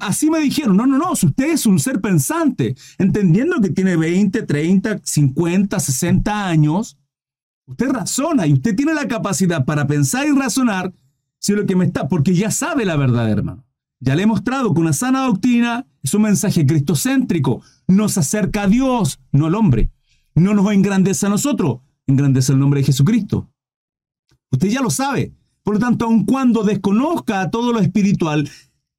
así 0.00 0.30
me 0.30 0.40
dijeron. 0.40 0.76
No, 0.76 0.84
no, 0.84 0.98
no, 0.98 1.14
si 1.14 1.26
usted 1.26 1.52
es 1.52 1.64
un 1.64 1.78
ser 1.78 2.00
pensante, 2.00 2.74
entendiendo 2.98 3.60
que 3.60 3.70
tiene 3.70 3.94
20, 3.94 4.42
30, 4.42 5.00
50, 5.04 5.78
60 5.78 6.48
años, 6.48 6.98
usted 7.66 7.88
razona 7.88 8.48
y 8.48 8.54
usted 8.54 8.74
tiene 8.74 8.92
la 8.92 9.06
capacidad 9.06 9.64
para 9.64 9.86
pensar 9.86 10.26
y 10.26 10.32
razonar 10.32 10.92
si 11.38 11.52
lo 11.52 11.66
que 11.66 11.76
me 11.76 11.84
está, 11.84 12.08
porque 12.08 12.34
ya 12.34 12.50
sabe 12.50 12.84
la 12.84 12.96
verdad, 12.96 13.30
hermano. 13.30 13.64
Ya 14.00 14.16
le 14.16 14.24
he 14.24 14.26
mostrado 14.26 14.74
que 14.74 14.80
una 14.80 14.92
sana 14.92 15.26
doctrina 15.26 15.86
es 16.02 16.12
un 16.14 16.22
mensaje 16.22 16.66
cristocéntrico, 16.66 17.62
nos 17.86 18.18
acerca 18.18 18.62
a 18.62 18.66
Dios, 18.66 19.20
no 19.30 19.46
al 19.46 19.54
hombre 19.54 19.93
no 20.34 20.54
nos 20.54 20.72
engrandece 20.72 21.26
a 21.26 21.30
nosotros, 21.30 21.80
engrandece 22.06 22.52
el 22.52 22.58
nombre 22.58 22.80
de 22.80 22.86
Jesucristo. 22.86 23.48
Usted 24.50 24.68
ya 24.68 24.80
lo 24.80 24.90
sabe. 24.90 25.32
Por 25.62 25.74
lo 25.74 25.80
tanto, 25.80 26.04
aun 26.04 26.26
cuando 26.26 26.62
desconozca 26.62 27.50
todo 27.50 27.72
lo 27.72 27.80
espiritual, 27.80 28.48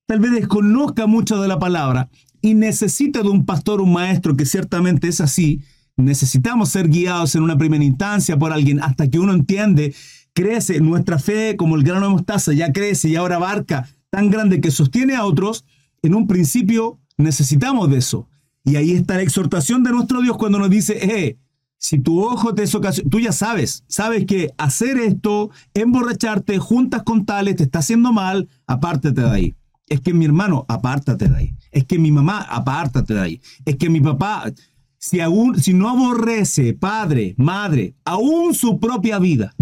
tal 0.08 0.20
vez 0.20 0.32
desconozca 0.32 1.06
mucho 1.06 1.40
de 1.42 1.48
la 1.48 1.60
palabra 1.60 2.10
y 2.42 2.56
necesita 2.56 3.22
de 3.22 3.30
un 3.30 3.46
pastor, 3.46 3.82
un 3.82 3.94
maestro, 3.94 4.36
que 4.36 4.46
ciertamente 4.46 5.08
es 5.08 5.22
así, 5.22 5.62
necesitamos 5.96 6.70
ser 6.70 6.90
guiados 6.90 7.36
en 7.36 7.44
una 7.44 7.58
primera 7.58 7.84
instancia 7.84 8.38
por 8.38 8.52
alguien 8.52 8.82
hasta 8.82 9.10
que 9.10 9.20
uno 9.20 9.34
entiende, 9.34 9.94
crece, 10.34 10.80
nuestra 10.80 11.20
fe 11.20 11.56
como 11.56 11.76
el 11.76 11.84
grano 11.84 12.08
de 12.08 12.14
mostaza 12.14 12.54
ya 12.54 12.72
crece 12.72 13.10
y 13.10 13.16
ahora 13.16 13.38
abarca 13.38 13.88
tan 14.10 14.30
grande 14.30 14.62
que 14.62 14.72
sostiene 14.72 15.16
a 15.16 15.26
otros, 15.26 15.66
en 16.02 16.16
un 16.16 16.28
principio 16.28 17.00
necesitamos 17.18 17.90
de 17.90 17.98
eso. 17.98 18.28
Y 18.66 18.76
ahí 18.78 18.92
está 18.92 19.16
la 19.16 19.22
exhortación 19.22 19.84
de 19.84 19.92
nuestro 19.92 20.22
Dios 20.22 20.38
cuando 20.38 20.58
nos 20.58 20.70
dice, 20.70 20.98
eh, 21.04 21.38
si 21.78 22.00
tu 22.00 22.24
ojo 22.24 22.56
te 22.56 22.64
es 22.64 22.74
ocasión, 22.74 23.10
tú 23.10 23.20
ya 23.20 23.32
sabes, 23.32 23.84
sabes 23.88 24.26
que 24.26 24.52
hacer 24.58 24.98
esto, 24.98 25.52
emborracharte 25.76 26.58
juntas 26.58 27.04
con 27.04 27.26
tales, 27.26 27.58
te 27.58 27.64
está 27.64 27.80
haciendo 27.80 28.12
mal, 28.12 28.50
apártate 28.66 29.22
de 29.22 29.30
ahí. 29.30 29.56
Es 29.88 30.02
que 30.02 30.14
mi 30.14 30.26
hermano, 30.26 30.66
apártate 30.68 31.30
de 31.30 31.38
ahí. 31.38 31.56
Es 31.72 31.86
que 31.86 32.00
mi 32.00 32.12
mamá, 32.12 32.42
apártate 32.42 33.14
de 33.14 33.22
ahí. 33.22 33.42
Es 33.66 33.76
que 33.76 33.90
mi 33.90 34.02
papá, 34.02 34.52
si, 34.98 35.20
aún, 35.20 35.62
si 35.62 35.76
no 35.76 35.90
aborrece, 35.90 36.74
padre, 36.74 37.36
madre, 37.38 37.94
aún 38.04 38.56
su 38.56 38.80
propia 38.80 39.20
vida. 39.20 39.54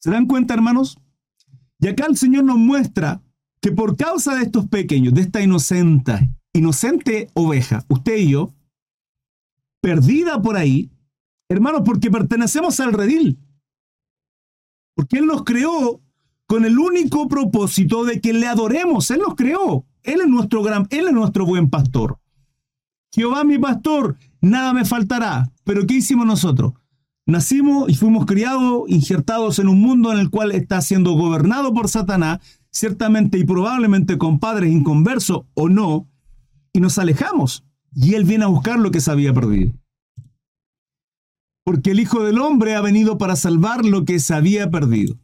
¿Se 0.00 0.10
dan 0.10 0.26
cuenta, 0.26 0.54
hermanos? 0.54 0.98
Y 1.78 1.86
acá 1.86 2.06
el 2.06 2.16
Señor 2.16 2.44
nos 2.44 2.58
muestra 2.58 3.22
que 3.60 3.70
por 3.70 3.96
causa 3.96 4.34
de 4.34 4.42
estos 4.42 4.68
pequeños, 4.68 5.14
de 5.14 5.20
esta 5.20 5.40
inocente, 5.40 6.30
inocente 6.54 7.28
oveja, 7.34 7.84
usted 7.88 8.16
y 8.16 8.30
yo, 8.30 8.54
perdida 9.82 10.40
por 10.40 10.56
ahí, 10.56 10.90
hermanos, 11.50 11.82
porque 11.84 12.10
pertenecemos 12.10 12.80
al 12.80 12.94
redil. 12.94 13.38
Porque 14.96 15.18
Él 15.18 15.26
nos 15.26 15.44
creó 15.44 16.00
con 16.46 16.64
el 16.64 16.78
único 16.78 17.28
propósito 17.28 18.04
de 18.04 18.20
que 18.20 18.32
le 18.32 18.46
adoremos. 18.46 19.10
Él 19.10 19.18
nos 19.18 19.34
creó. 19.34 19.84
Él 20.02 20.20
es 20.20 20.28
nuestro 20.28 20.62
gran, 20.62 20.86
Él 20.90 21.08
es 21.08 21.12
nuestro 21.12 21.44
buen 21.44 21.68
pastor. 21.68 22.18
Jehová 23.12 23.44
mi 23.44 23.58
pastor, 23.58 24.16
nada 24.40 24.72
me 24.72 24.84
faltará. 24.84 25.50
Pero 25.64 25.86
¿qué 25.86 25.94
hicimos 25.94 26.26
nosotros? 26.26 26.74
Nacimos 27.26 27.88
y 27.88 27.94
fuimos 27.94 28.26
criados, 28.26 28.84
injertados 28.88 29.58
en 29.58 29.68
un 29.68 29.80
mundo 29.80 30.12
en 30.12 30.18
el 30.18 30.30
cual 30.30 30.52
está 30.52 30.80
siendo 30.82 31.12
gobernado 31.12 31.72
por 31.72 31.88
Satanás, 31.88 32.40
ciertamente 32.70 33.38
y 33.38 33.44
probablemente 33.44 34.18
con 34.18 34.38
padres 34.38 34.70
inconversos 34.70 35.44
o 35.54 35.68
no, 35.68 36.08
y 36.74 36.80
nos 36.80 36.98
alejamos. 36.98 37.64
Y 37.94 38.14
Él 38.14 38.24
viene 38.24 38.44
a 38.44 38.48
buscar 38.48 38.78
lo 38.78 38.90
que 38.90 39.00
se 39.00 39.10
había 39.10 39.32
perdido. 39.32 39.72
Porque 41.64 41.92
el 41.92 42.00
Hijo 42.00 42.22
del 42.22 42.40
Hombre 42.40 42.74
ha 42.74 42.82
venido 42.82 43.16
para 43.16 43.36
salvar 43.36 43.86
lo 43.86 44.04
que 44.04 44.18
se 44.18 44.34
había 44.34 44.68
perdido. 44.68 45.16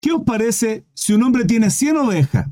¿Qué 0.00 0.12
os 0.12 0.22
parece 0.22 0.86
si 0.94 1.12
un 1.12 1.24
hombre 1.24 1.44
tiene 1.44 1.70
100 1.70 1.96
ovejas 1.96 2.48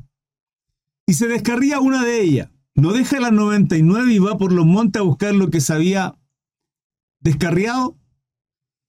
y 1.07 1.13
se 1.13 1.27
descarría 1.27 1.79
una 1.79 2.03
de 2.03 2.21
ellas? 2.21 2.49
¿No 2.75 2.91
deja 2.91 3.19
las 3.21 3.31
99 3.31 4.13
y 4.13 4.19
va 4.19 4.37
por 4.37 4.51
los 4.51 4.65
montes 4.65 4.99
a 4.99 5.03
buscar 5.03 5.33
lo 5.33 5.49
que 5.49 5.61
se 5.61 5.73
había 5.73 6.15
descarriado? 7.21 7.97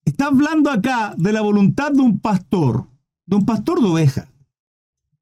Está 0.05 0.27
hablando 0.27 0.71
acá 0.71 1.15
de 1.17 1.33
la 1.33 1.41
voluntad 1.41 1.93
de 1.93 2.03
un 2.03 2.19
pastor, 2.19 2.89
de 3.27 3.37
un 3.37 3.47
pastor 3.47 3.81
de 3.81 3.87
ovejas. 3.87 4.29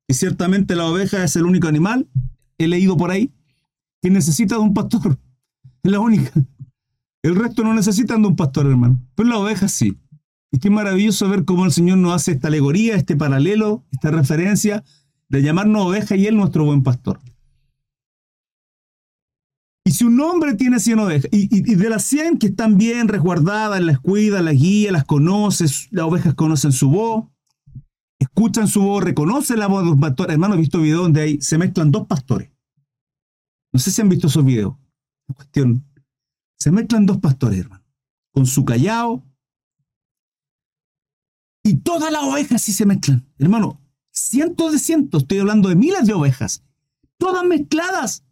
Y 0.08 0.14
ciertamente 0.14 0.74
la 0.74 0.86
oveja 0.86 1.22
es 1.22 1.36
el 1.36 1.44
único 1.44 1.68
animal 1.68 2.08
he 2.58 2.68
leído 2.68 2.96
por 2.96 3.10
ahí, 3.10 3.32
que 4.02 4.10
necesita 4.10 4.56
de 4.56 4.62
un 4.62 4.74
pastor. 4.74 5.18
Es 5.82 5.90
la 5.90 6.00
única. 6.00 6.30
El 7.22 7.34
resto 7.34 7.64
no 7.64 7.74
necesitan 7.74 8.22
de 8.22 8.28
un 8.28 8.36
pastor, 8.36 8.66
hermano. 8.66 9.02
Pero 9.14 9.28
la 9.28 9.38
oveja 9.38 9.68
sí. 9.68 9.98
Y 10.52 10.58
qué 10.58 10.70
maravilloso 10.70 11.28
ver 11.28 11.44
cómo 11.44 11.64
el 11.64 11.72
Señor 11.72 11.98
nos 11.98 12.14
hace 12.14 12.32
esta 12.32 12.48
alegoría, 12.48 12.94
este 12.94 13.16
paralelo, 13.16 13.84
esta 13.90 14.10
referencia 14.10 14.84
de 15.28 15.42
llamarnos 15.42 15.86
oveja 15.86 16.16
y 16.16 16.26
Él 16.26 16.36
nuestro 16.36 16.64
buen 16.64 16.82
pastor. 16.82 17.20
Y 19.84 19.92
si 19.92 20.04
un 20.04 20.20
hombre 20.20 20.54
tiene 20.54 20.80
100 20.80 20.98
ovejas, 20.98 21.28
y, 21.30 21.74
de 21.74 21.88
las 21.88 22.02
100 22.04 22.38
que 22.38 22.48
están 22.48 22.76
bien 22.76 23.06
resguardadas, 23.06 23.80
las 23.80 24.00
cuida, 24.00 24.42
las 24.42 24.54
guía, 24.54 24.90
las 24.90 25.04
conoce, 25.04 25.66
las 25.92 26.06
ovejas 26.06 26.34
conocen 26.34 26.72
su 26.72 26.90
voz, 26.90 27.26
escuchan 28.18 28.68
su 28.68 28.82
voz, 28.82 29.02
reconocen 29.02 29.58
la 29.58 29.66
voz 29.66 29.84
de 29.84 29.90
los 29.90 30.00
pastores. 30.00 30.34
Hermano, 30.34 30.54
he 30.54 30.58
visto 30.58 30.80
videos 30.80 31.02
donde 31.02 31.20
ahí 31.20 31.40
se 31.40 31.58
mezclan 31.58 31.90
dos 31.90 32.06
pastores. 32.06 32.50
No 33.72 33.80
sé 33.80 33.90
si 33.90 34.00
han 34.00 34.08
visto 34.08 34.26
esos 34.26 34.44
videos. 34.44 34.74
cuestión. 35.34 35.84
Se 36.58 36.70
mezclan 36.70 37.06
dos 37.06 37.18
pastores, 37.18 37.60
hermano. 37.60 37.84
Con 38.32 38.46
su 38.46 38.64
callao. 38.64 39.22
Y 41.62 41.76
todas 41.76 42.12
las 42.12 42.22
ovejas 42.22 42.62
sí 42.62 42.72
se 42.72 42.86
mezclan. 42.86 43.26
Hermano, 43.38 43.80
cientos 44.12 44.72
de 44.72 44.78
cientos. 44.78 45.22
Estoy 45.22 45.40
hablando 45.40 45.68
de 45.68 45.76
miles 45.76 46.06
de 46.06 46.14
ovejas. 46.14 46.62
Todas 47.18 47.44
mezcladas. 47.44 48.24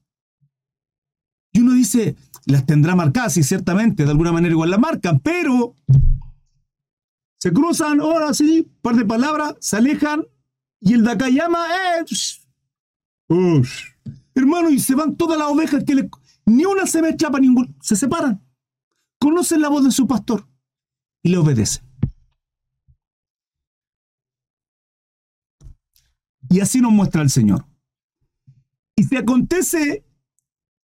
Y 1.53 1.61
uno 1.61 1.73
dice, 1.73 2.17
las 2.47 2.67
tendrá 2.67 2.97
marcadas, 2.97 3.37
y 3.37 3.43
ciertamente, 3.43 4.05
de 4.05 4.11
alguna 4.11 4.33
manera 4.33 4.53
igual 4.53 4.71
las 4.71 4.81
marcan, 4.81 5.21
pero 5.21 5.75
se 7.45 7.53
cruzan, 7.53 8.01
ahora 8.01 8.33
sí, 8.33 8.67
par 8.81 8.97
de 8.97 9.05
palabras, 9.05 9.55
se 9.61 9.77
alejan 9.77 10.25
y 10.81 10.95
el 10.95 11.05
llama, 11.05 11.67
¡eh! 11.69 13.63
Hermano, 14.35 14.71
y 14.71 14.79
se 14.79 14.95
van 14.95 15.15
todas 15.15 15.39
las 15.39 15.49
ovejas 15.49 15.85
que 15.85 15.95
le... 15.95 16.09
Ni 16.47 16.65
una 16.65 16.87
se 16.87 17.03
me 17.03 17.15
para 17.15 17.41
ningún... 17.41 17.77
Se 17.83 17.97
separan. 17.97 18.43
Conocen 19.19 19.61
la 19.61 19.69
voz 19.69 19.85
de 19.85 19.91
su 19.91 20.07
pastor 20.07 20.49
y 21.23 21.29
le 21.29 21.37
obedecen. 21.37 21.85
Y 26.49 26.61
así 26.61 26.81
nos 26.81 26.93
muestra 26.93 27.21
el 27.21 27.29
Señor. 27.29 27.67
Y 28.97 29.05
si 29.05 29.17
acontece 29.17 30.03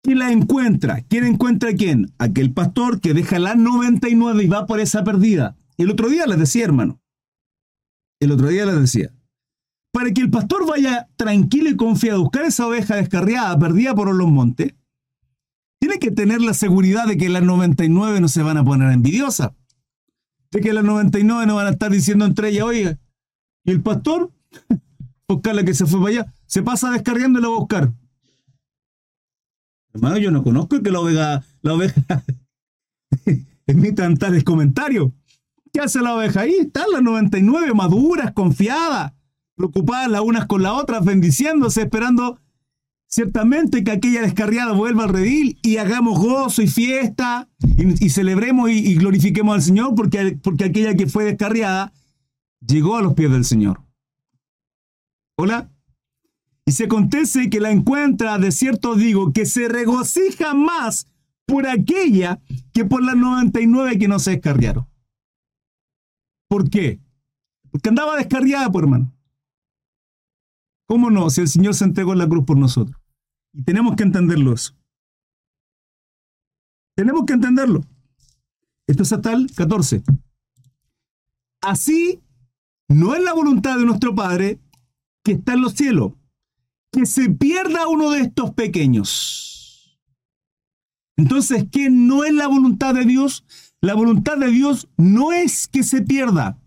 ¿Quién 0.03 0.19
la 0.19 0.31
encuentra? 0.31 1.01
¿Quién 1.09 1.25
encuentra 1.25 1.71
a 1.71 1.75
quién? 1.75 2.13
Aquel 2.19 2.53
pastor 2.53 3.01
que 3.01 3.15
deja 3.15 3.39
la 3.39 3.55
99 3.55 4.45
y 4.45 4.49
va 4.49 4.67
por 4.67 4.81
esa 4.81 5.05
perdida. 5.05 5.57
El 5.81 5.91
otro 5.91 6.11
día 6.11 6.27
les 6.27 6.39
decía, 6.39 6.65
hermano. 6.65 7.01
El 8.21 8.33
otro 8.33 8.49
día 8.49 8.67
les 8.67 8.79
decía. 8.79 9.15
Para 9.93 10.11
que 10.13 10.21
el 10.21 10.31
pastor 10.31 10.69
vaya 10.69 11.09
tranquilo 11.17 11.71
y 11.71 11.77
confiado 11.77 12.19
a 12.19 12.23
buscar 12.23 12.45
esa 12.45 12.67
oveja 12.67 12.97
descarriada, 12.97 13.59
perdida 13.59 13.95
por 13.95 14.15
los 14.15 14.31
montes, 14.31 14.75
tiene 15.81 15.99
que 15.99 16.11
tener 16.11 16.43
la 16.43 16.53
seguridad 16.53 17.07
de 17.07 17.17
que 17.17 17.31
las 17.31 17.43
99 17.43 18.21
no 18.21 18.29
se 18.29 18.43
van 18.43 18.59
a 18.59 18.65
poner 18.65 18.93
envidiosas. 18.93 19.53
De 20.51 20.61
que 20.61 20.75
las 20.75 20.85
99 20.85 21.47
no 21.47 21.55
van 21.55 21.69
a 21.69 21.71
estar 21.71 21.91
diciendo 21.91 22.27
entre 22.27 22.51
ellas, 22.51 22.65
oye, 22.65 22.99
y 23.65 23.71
el 23.71 23.81
pastor, 23.81 24.31
buscarla 25.29 25.65
que 25.65 25.73
se 25.73 25.87
fue 25.87 25.99
para 25.99 26.11
allá, 26.11 26.35
se 26.45 26.63
pasa 26.63 26.91
descargando 26.91 27.41
la 27.41 27.47
a 27.47 27.51
buscar. 27.51 27.91
Hermano, 29.95 30.19
yo 30.19 30.31
no 30.31 30.43
conozco 30.43 30.83
que 30.83 30.91
la 30.91 31.01
oveja, 31.01 31.43
la 31.63 31.73
oveja 31.73 32.23
emitan 33.67 34.19
tales 34.19 34.45
comentarios. 34.45 35.11
¿Qué 35.73 35.81
hace 35.81 36.01
la 36.01 36.15
oveja 36.15 36.41
ahí? 36.41 36.55
Están 36.61 36.87
las 36.93 37.03
99 37.03 37.75
maduras, 37.75 38.33
confiadas, 38.33 39.13
preocupadas 39.55 40.09
las 40.09 40.23
unas 40.23 40.47
con 40.47 40.63
las 40.63 40.73
otras, 40.73 41.05
bendiciéndose, 41.05 41.83
esperando 41.83 42.41
ciertamente 43.07 43.85
que 43.85 43.91
aquella 43.91 44.23
descarriada 44.23 44.73
vuelva 44.73 45.05
al 45.05 45.11
redil 45.11 45.59
y 45.63 45.77
hagamos 45.77 46.19
gozo 46.19 46.63
y 46.63 46.69
fiesta 46.69 47.49
y, 47.77 48.09
celebremos 48.11 48.71
y, 48.71 48.95
glorifiquemos 48.95 49.55
al 49.55 49.63
Señor 49.63 49.95
porque, 49.95 50.39
porque 50.43 50.65
aquella 50.65 50.95
que 50.95 51.07
fue 51.07 51.25
descarriada 51.25 51.93
llegó 52.65 52.97
a 52.97 53.03
los 53.03 53.15
pies 53.15 53.31
del 53.31 53.45
Señor. 53.45 53.83
Hola. 55.37 55.71
Y 56.67 56.73
se 56.73 56.85
acontece 56.85 57.51
que 57.51 57.59
la 57.59 57.73
encuentra, 57.73 58.39
de 58.39 58.53
cierto 58.53 58.95
digo, 58.95 59.33
que 59.33 59.45
se 59.45 59.69
regocija 59.69 60.55
más 60.55 61.09
por 61.47 61.67
aquella 61.67 62.41
que 62.73 62.85
por 62.85 63.03
las 63.03 63.17
99 63.17 63.99
que 63.99 64.07
no 64.07 64.21
se 64.21 64.33
descarriaron. 64.33 64.90
¿Por 66.51 66.69
qué? 66.69 67.01
Porque 67.71 67.91
andaba 67.91 68.17
descarriada, 68.17 68.69
pues, 68.73 68.83
hermano. 68.83 69.15
¿Cómo 70.89 71.09
no? 71.09 71.31
Si 71.31 71.41
el 71.41 71.47
Señor 71.47 71.75
se 71.75 71.85
entregó 71.85 72.13
en 72.13 72.19
la 72.19 72.29
cruz 72.29 72.45
por 72.45 72.59
nosotros. 72.59 73.01
Y 73.53 73.63
tenemos 73.63 73.95
que 73.95 74.03
entenderlo 74.03 74.53
eso. 74.53 74.75
Tenemos 76.97 77.25
que 77.25 77.35
entenderlo. 77.35 77.83
Esto 78.89 79.05
es 79.05 79.13
hasta 79.13 79.33
el 79.33 79.55
14. 79.55 80.03
Así 81.63 82.21
no 82.89 83.15
es 83.15 83.23
la 83.23 83.33
voluntad 83.33 83.79
de 83.79 83.85
nuestro 83.85 84.17
Padre 84.17 84.59
que 85.23 85.33
está 85.33 85.53
en 85.53 85.61
los 85.61 85.75
cielos, 85.75 86.15
que 86.91 87.07
se 87.07 87.31
pierda 87.31 87.87
uno 87.87 88.11
de 88.11 88.23
estos 88.23 88.55
pequeños. 88.55 90.01
Entonces, 91.17 91.67
¿qué 91.71 91.91
no 91.91 92.25
es 92.25 92.35
la 92.35 92.49
voluntad 92.49 92.95
de 92.95 93.05
Dios? 93.05 93.45
La 93.81 93.95
voluntad 93.95 94.37
de 94.37 94.49
Dios 94.49 94.89
no 94.97 95.33
es 95.33 95.67
que 95.69 95.83
se 95.83 96.03
pierda. 96.03 96.59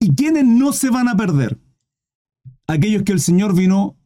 ¿Y 0.00 0.14
quiénes 0.14 0.44
no 0.44 0.72
se 0.72 0.90
van 0.90 1.08
a 1.08 1.16
perder? 1.16 1.58
Aquellos 2.66 3.02
que 3.02 3.12
el 3.12 3.20
Señor 3.20 3.54
vino 3.54 3.96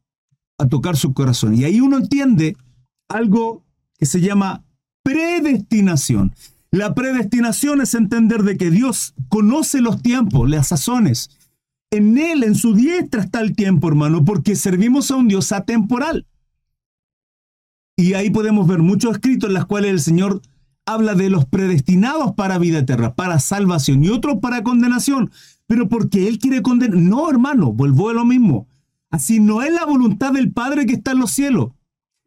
a 0.58 0.66
tocar 0.66 0.96
su 0.96 1.14
corazón. 1.14 1.54
Y 1.54 1.64
ahí 1.64 1.80
uno 1.80 1.96
entiende 1.96 2.56
algo 3.08 3.64
que 3.98 4.06
se 4.06 4.20
llama 4.20 4.64
predestinación. 5.02 6.34
La 6.70 6.94
predestinación 6.94 7.80
es 7.80 7.94
entender 7.94 8.42
de 8.42 8.58
que 8.58 8.70
Dios 8.70 9.14
conoce 9.28 9.80
los 9.80 10.02
tiempos, 10.02 10.50
las 10.50 10.68
sazones, 10.68 11.30
en 11.90 12.18
Él, 12.18 12.42
en 12.42 12.54
su 12.54 12.74
diestra 12.74 13.22
está 13.22 13.40
el 13.40 13.54
tiempo, 13.54 13.88
hermano, 13.88 14.24
porque 14.24 14.56
servimos 14.56 15.10
a 15.10 15.16
un 15.16 15.28
Dios 15.28 15.52
atemporal. 15.52 16.26
Y 17.96 18.14
ahí 18.14 18.30
podemos 18.30 18.66
ver 18.66 18.80
muchos 18.80 19.14
escritos 19.14 19.48
en 19.48 19.54
los 19.54 19.66
cuales 19.66 19.92
el 19.92 20.00
Señor 20.00 20.42
habla 20.86 21.14
de 21.14 21.28
los 21.28 21.44
predestinados 21.44 22.32
para 22.32 22.58
vida 22.58 22.78
eterna, 22.78 23.14
para 23.14 23.40
salvación 23.40 24.04
y 24.04 24.08
otros 24.08 24.38
para 24.40 24.62
condenación. 24.62 25.30
Pero 25.66 25.88
porque 25.88 26.28
Él 26.28 26.38
quiere 26.38 26.62
condenar. 26.62 26.96
No, 26.96 27.28
hermano, 27.28 27.72
vuelvo 27.72 28.08
a 28.08 28.14
lo 28.14 28.24
mismo. 28.24 28.68
Así 29.10 29.40
no 29.40 29.62
es 29.62 29.72
la 29.72 29.84
voluntad 29.84 30.32
del 30.32 30.52
Padre 30.52 30.86
que 30.86 30.94
está 30.94 31.12
en 31.12 31.18
los 31.18 31.32
cielos. 31.32 31.72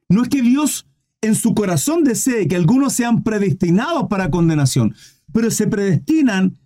No 0.10 0.24
es 0.24 0.30
que 0.30 0.41
Dios 0.41 0.88
en 1.22 1.36
su 1.36 1.54
corazón 1.54 2.04
desee 2.04 2.48
que 2.48 2.56
algunos 2.56 2.93
sean 2.93 3.24
predestinados 3.24 4.08
para 4.10 4.30
condenación, 4.30 4.95
pero 5.34 5.52
se 5.52 5.67
predestinan 5.67 6.58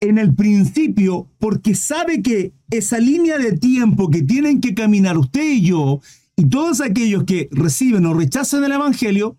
en 0.00 0.18
el 0.18 0.34
principio 0.34 1.28
porque 1.38 1.74
sabe 1.74 2.22
que 2.22 2.54
esa 2.70 2.98
línea 2.98 3.38
de 3.38 3.52
tiempo 3.52 4.10
que 4.10 4.22
tienen 4.22 4.60
que 4.60 4.74
caminar 4.74 5.18
usted 5.18 5.52
y 5.52 5.62
yo 5.62 6.00
y 6.36 6.46
todos 6.46 6.80
aquellos 6.80 7.24
que 7.24 7.48
reciben 7.52 8.06
o 8.06 8.14
rechazan 8.14 8.64
el 8.64 8.72
Evangelio, 8.72 9.36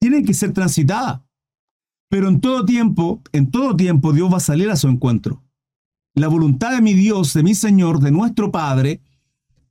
tienen 0.00 0.24
que 0.24 0.34
ser 0.34 0.52
transitada. 0.52 1.24
Pero 2.08 2.28
en 2.28 2.40
todo 2.40 2.64
tiempo, 2.64 3.22
en 3.32 3.50
todo 3.50 3.76
tiempo 3.76 4.12
Dios 4.12 4.32
va 4.32 4.38
a 4.38 4.40
salir 4.40 4.68
a 4.70 4.76
su 4.76 4.88
encuentro. 4.88 5.44
La 6.14 6.26
voluntad 6.26 6.72
de 6.72 6.82
mi 6.82 6.94
Dios, 6.94 7.34
de 7.34 7.44
mi 7.44 7.54
Señor, 7.54 8.00
de 8.00 8.10
nuestro 8.10 8.50
Padre, 8.50 9.00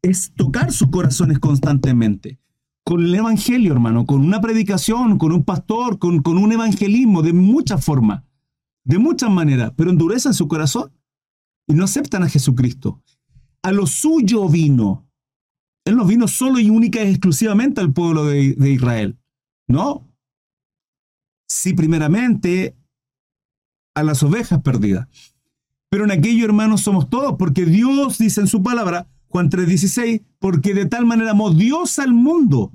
es 0.01 0.31
tocar 0.35 0.71
sus 0.71 0.89
corazones 0.89 1.39
constantemente. 1.39 2.39
Con 2.85 3.03
el 3.03 3.13
Evangelio, 3.13 3.73
hermano, 3.73 4.05
con 4.05 4.21
una 4.21 4.39
predicación, 4.39 5.17
con 5.17 5.33
un 5.33 5.43
pastor, 5.43 5.99
con, 5.99 6.21
un 6.25 6.51
evangelismo, 6.51 7.21
de 7.21 7.33
muchas 7.33 7.83
formas 7.83 8.23
de 8.89 8.97
muchas 8.97 9.29
maneras, 9.29 9.71
pero 9.75 9.91
endurecen 9.91 10.33
su 10.33 10.47
corazón 10.47 10.91
y 11.67 11.75
no 11.75 11.83
aceptan 11.83 12.23
a 12.23 12.29
Jesucristo. 12.29 13.03
A 13.61 13.71
lo 13.71 13.85
suyo 13.85 14.49
vino. 14.49 15.07
Él 15.85 15.95
no 15.95 16.05
vino 16.05 16.27
solo 16.27 16.59
y 16.59 16.71
única 16.71 17.03
y 17.03 17.09
exclusivamente 17.09 17.81
al 17.81 17.93
pueblo 17.93 18.25
de 18.25 18.71
Israel. 18.71 19.19
No. 19.67 20.08
Sí, 21.49 21.73
primeramente 21.73 22.77
a 23.95 24.03
las 24.03 24.23
ovejas 24.23 24.61
perdidas. 24.61 25.07
Pero 25.89 26.05
en 26.05 26.11
aquello, 26.11 26.45
hermanos, 26.45 26.81
somos 26.81 27.09
todos, 27.09 27.35
porque 27.37 27.65
Dios 27.65 28.19
dice 28.19 28.39
en 28.39 28.47
su 28.47 28.63
palabra, 28.63 29.07
Juan 29.27 29.49
3:16, 29.49 30.21
porque 30.39 30.73
de 30.73 30.85
tal 30.85 31.05
manera 31.05 31.31
amó 31.31 31.51
Dios 31.51 31.99
al 31.99 32.13
mundo. 32.13 32.71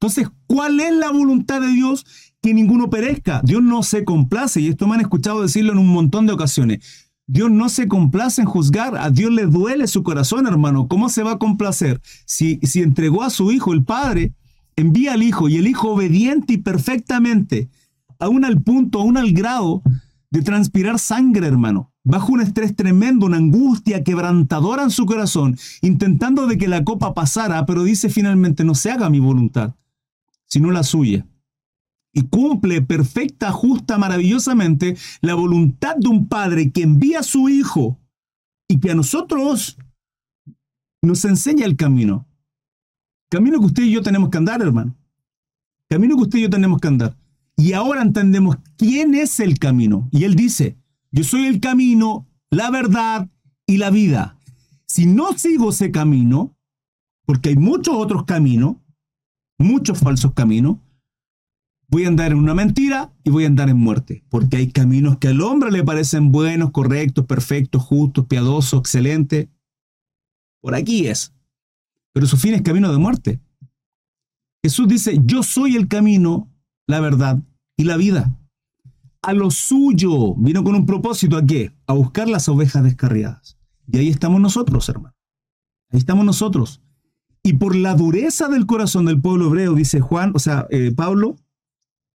Entonces, 0.00 0.28
¿cuál 0.46 0.80
es 0.80 0.92
la 0.92 1.12
voluntad 1.12 1.60
de 1.60 1.68
Dios? 1.68 2.04
que 2.40 2.54
ninguno 2.54 2.90
perezca. 2.90 3.40
Dios 3.44 3.62
no 3.62 3.82
se 3.82 4.04
complace, 4.04 4.60
y 4.60 4.68
esto 4.68 4.86
me 4.86 4.94
han 4.94 5.00
escuchado 5.00 5.42
decirlo 5.42 5.72
en 5.72 5.78
un 5.78 5.88
montón 5.88 6.26
de 6.26 6.32
ocasiones. 6.32 7.08
Dios 7.26 7.50
no 7.50 7.68
se 7.68 7.88
complace 7.88 8.40
en 8.40 8.46
juzgar, 8.46 8.96
a 8.96 9.10
Dios 9.10 9.30
le 9.30 9.46
duele 9.46 9.86
su 9.86 10.02
corazón, 10.02 10.46
hermano. 10.46 10.88
¿Cómo 10.88 11.08
se 11.08 11.22
va 11.22 11.32
a 11.32 11.38
complacer? 11.38 12.00
Si, 12.24 12.58
si 12.62 12.80
entregó 12.80 13.22
a 13.22 13.30
su 13.30 13.52
hijo, 13.52 13.72
el 13.72 13.84
Padre 13.84 14.32
envía 14.76 15.12
al 15.12 15.22
hijo 15.22 15.48
y 15.48 15.56
el 15.56 15.66
hijo 15.66 15.90
obediente 15.90 16.54
y 16.54 16.58
perfectamente, 16.58 17.68
aún 18.18 18.44
al 18.44 18.60
punto, 18.62 19.00
aún 19.00 19.16
al 19.16 19.32
grado 19.32 19.82
de 20.30 20.42
transpirar 20.42 20.98
sangre, 20.98 21.46
hermano, 21.46 21.92
bajo 22.04 22.32
un 22.32 22.40
estrés 22.40 22.76
tremendo, 22.76 23.26
una 23.26 23.38
angustia 23.38 24.04
quebrantadora 24.04 24.82
en 24.82 24.90
su 24.90 25.06
corazón, 25.06 25.56
intentando 25.82 26.46
de 26.46 26.58
que 26.58 26.68
la 26.68 26.84
copa 26.84 27.14
pasara, 27.14 27.64
pero 27.66 27.84
dice 27.84 28.10
finalmente, 28.10 28.64
no 28.64 28.74
se 28.74 28.90
haga 28.90 29.10
mi 29.10 29.20
voluntad, 29.20 29.74
sino 30.46 30.70
la 30.70 30.82
suya 30.82 31.26
y 32.18 32.22
cumple 32.22 32.82
perfecta, 32.82 33.52
justa, 33.52 33.98
maravillosamente 33.98 34.96
la 35.20 35.34
voluntad 35.34 35.96
de 35.96 36.08
un 36.08 36.26
padre 36.26 36.72
que 36.72 36.82
envía 36.82 37.20
a 37.20 37.22
su 37.22 37.48
hijo 37.48 38.00
y 38.66 38.80
que 38.80 38.90
a 38.90 38.94
nosotros 38.94 39.78
nos 41.02 41.24
enseña 41.24 41.64
el 41.64 41.76
camino. 41.76 42.26
Camino 43.30 43.60
que 43.60 43.66
usted 43.66 43.82
y 43.84 43.92
yo 43.92 44.02
tenemos 44.02 44.30
que 44.30 44.38
andar, 44.38 44.60
hermano. 44.62 44.96
Camino 45.88 46.16
que 46.16 46.22
usted 46.22 46.38
y 46.38 46.42
yo 46.42 46.50
tenemos 46.50 46.80
que 46.80 46.88
andar. 46.88 47.16
Y 47.58 47.72
ahora 47.72 48.02
entendemos 48.02 48.56
quién 48.76 49.14
es 49.14 49.40
el 49.40 49.58
camino. 49.58 50.08
Y 50.12 50.22
él 50.22 50.36
dice, 50.36 50.78
yo 51.10 51.24
soy 51.24 51.46
el 51.46 51.58
camino, 51.58 52.28
la 52.50 52.70
verdad 52.70 53.28
y 53.66 53.78
la 53.78 53.90
vida. 53.90 54.38
Si 54.86 55.06
no 55.06 55.36
sigo 55.36 55.70
ese 55.70 55.90
camino, 55.90 56.56
porque 57.26 57.48
hay 57.48 57.56
muchos 57.56 57.96
otros 57.96 58.24
caminos, 58.24 58.76
muchos 59.58 59.98
falsos 59.98 60.34
caminos, 60.34 60.78
voy 61.88 62.04
a 62.04 62.08
andar 62.08 62.30
en 62.30 62.38
una 62.38 62.54
mentira 62.54 63.12
y 63.24 63.30
voy 63.30 63.42
a 63.42 63.48
andar 63.48 63.68
en 63.68 63.76
muerte, 63.76 64.22
porque 64.28 64.58
hay 64.58 64.70
caminos 64.70 65.18
que 65.18 65.26
al 65.26 65.40
hombre 65.40 65.72
le 65.72 65.82
parecen 65.82 66.30
buenos, 66.30 66.70
correctos, 66.70 67.26
perfectos, 67.26 67.82
justos, 67.82 68.26
piadosos, 68.26 68.78
excelentes. 68.78 69.48
Por 70.60 70.76
aquí 70.76 71.08
es. 71.08 71.34
Pero 72.12 72.28
su 72.28 72.36
fin 72.36 72.54
es 72.54 72.62
camino 72.62 72.92
de 72.92 72.98
muerte. 72.98 73.40
Jesús 74.62 74.86
dice, 74.86 75.18
yo 75.24 75.42
soy 75.42 75.74
el 75.74 75.88
camino, 75.88 76.48
la 76.86 77.00
verdad 77.00 77.42
y 77.78 77.84
la 77.84 77.96
vida. 77.96 78.36
A 79.22 79.32
lo 79.32 79.50
suyo 79.50 80.34
vino 80.34 80.62
con 80.62 80.74
un 80.74 80.84
propósito 80.84 81.38
a 81.38 81.46
qué? 81.46 81.72
A 81.86 81.94
buscar 81.94 82.28
las 82.28 82.48
ovejas 82.48 82.84
descarriadas. 82.84 83.56
Y 83.86 83.96
ahí 83.96 84.08
estamos 84.08 84.40
nosotros, 84.40 84.86
hermano. 84.90 85.16
Ahí 85.90 85.98
estamos 85.98 86.26
nosotros. 86.26 86.82
Y 87.42 87.54
por 87.54 87.74
la 87.74 87.94
dureza 87.94 88.48
del 88.48 88.66
corazón 88.66 89.06
del 89.06 89.20
pueblo 89.20 89.46
hebreo, 89.46 89.74
dice 89.74 90.00
Juan, 90.00 90.32
o 90.34 90.38
sea, 90.38 90.66
eh, 90.70 90.92
Pablo, 90.94 91.36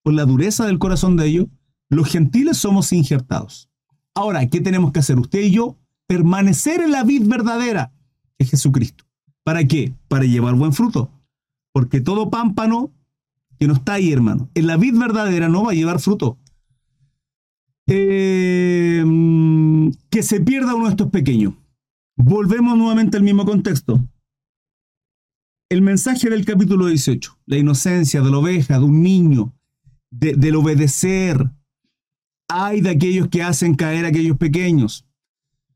por 0.03 0.13
la 0.13 0.25
dureza 0.25 0.65
del 0.65 0.79
corazón 0.79 1.15
de 1.15 1.27
ellos, 1.27 1.47
los 1.89 2.09
gentiles 2.09 2.57
somos 2.57 2.91
injertados. 2.91 3.69
Ahora, 4.13 4.49
¿qué 4.49 4.59
tenemos 4.59 4.91
que 4.91 4.99
hacer 4.99 5.19
usted 5.19 5.41
y 5.41 5.51
yo? 5.51 5.77
Permanecer 6.07 6.81
en 6.81 6.91
la 6.91 7.03
vid 7.03 7.27
verdadera, 7.27 7.93
que 8.37 8.43
es 8.43 8.49
Jesucristo. 8.49 9.05
¿Para 9.43 9.63
qué? 9.63 9.93
Para 10.07 10.25
llevar 10.25 10.55
buen 10.55 10.73
fruto. 10.73 11.11
porque 11.73 12.01
todo 12.01 12.29
pámpano 12.29 12.91
que 13.61 13.67
no 13.67 13.75
está 13.75 13.93
ahí, 13.93 14.11
hermano, 14.11 14.49
en 14.55 14.65
la 14.65 14.75
vid 14.75 14.97
verdadera 14.97 15.47
no 15.47 15.65
va 15.65 15.69
a 15.69 15.75
llevar 15.75 15.99
fruto. 15.99 16.39
Eh, 17.85 19.03
que 20.09 20.23
se 20.23 20.41
pierda 20.41 20.73
uno 20.73 20.85
de 20.85 20.89
estos 20.89 21.11
pequeños. 21.11 21.53
Volvemos 22.17 22.75
nuevamente 22.75 23.17
al 23.17 23.23
mismo 23.23 23.45
contexto. 23.45 24.03
El 25.69 25.83
mensaje 25.83 26.27
del 26.31 26.43
capítulo 26.43 26.87
18, 26.87 27.37
la 27.45 27.57
inocencia 27.57 28.23
de 28.23 28.31
la 28.31 28.39
oveja, 28.39 28.79
de 28.79 28.85
un 28.85 29.03
niño, 29.03 29.53
del 30.09 30.55
obedecer. 30.55 31.51
Hay 32.49 32.81
de 32.81 32.89
aquellos 32.89 33.27
que 33.27 33.43
hacen 33.43 33.75
caer 33.75 34.05
a 34.05 34.07
aquellos 34.07 34.37
pequeños. 34.37 35.05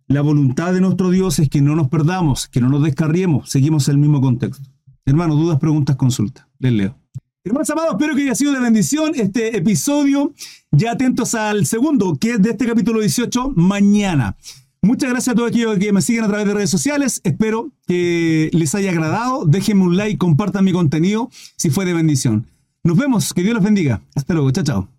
La 0.07 0.21
voluntad 0.21 0.73
de 0.73 0.81
nuestro 0.81 1.11
Dios 1.11 1.37
es 1.37 1.49
que 1.49 1.61
no 1.61 1.75
nos 1.75 1.89
perdamos, 1.89 2.47
que 2.47 2.61
no 2.61 2.69
nos 2.69 2.81
descarriemos. 2.81 3.47
Seguimos 3.51 3.87
el 3.89 3.99
mismo 3.99 4.21
contexto. 4.21 4.67
Hermano, 5.05 5.35
dudas, 5.35 5.59
preguntas, 5.59 5.97
consulta. 5.97 6.49
Les 6.57 6.73
leo. 6.73 7.04
Hermanos 7.45 7.69
amados, 7.69 7.91
espero 7.91 8.15
que 8.15 8.23
haya 8.23 8.33
sido 8.33 8.53
de 8.53 8.59
bendición 8.59 9.11
este 9.13 9.55
episodio. 9.55 10.33
Ya 10.71 10.93
atentos 10.93 11.35
al 11.35 11.67
segundo, 11.67 12.17
que 12.19 12.31
es 12.31 12.41
de 12.41 12.49
este 12.49 12.65
capítulo 12.65 13.01
18, 13.01 13.51
mañana. 13.55 14.35
Muchas 14.81 15.11
gracias 15.11 15.33
a 15.33 15.35
todos 15.35 15.49
aquellos 15.49 15.77
que 15.77 15.93
me 15.93 16.01
siguen 16.01 16.23
a 16.23 16.27
través 16.27 16.47
de 16.47 16.55
redes 16.55 16.71
sociales. 16.71 17.21
Espero 17.23 17.71
que 17.85 18.49
les 18.51 18.73
haya 18.73 18.89
agradado. 18.89 19.45
Déjenme 19.45 19.83
un 19.83 19.95
like, 19.95 20.17
compartan 20.17 20.65
mi 20.65 20.71
contenido 20.71 21.29
si 21.55 21.69
fue 21.69 21.85
de 21.85 21.93
bendición. 21.93 22.47
Nos 22.83 22.97
vemos. 22.97 23.31
Que 23.31 23.43
Dios 23.43 23.53
los 23.53 23.63
bendiga. 23.63 24.01
Hasta 24.15 24.33
luego. 24.33 24.49
Chao, 24.49 24.63
chao. 24.63 24.94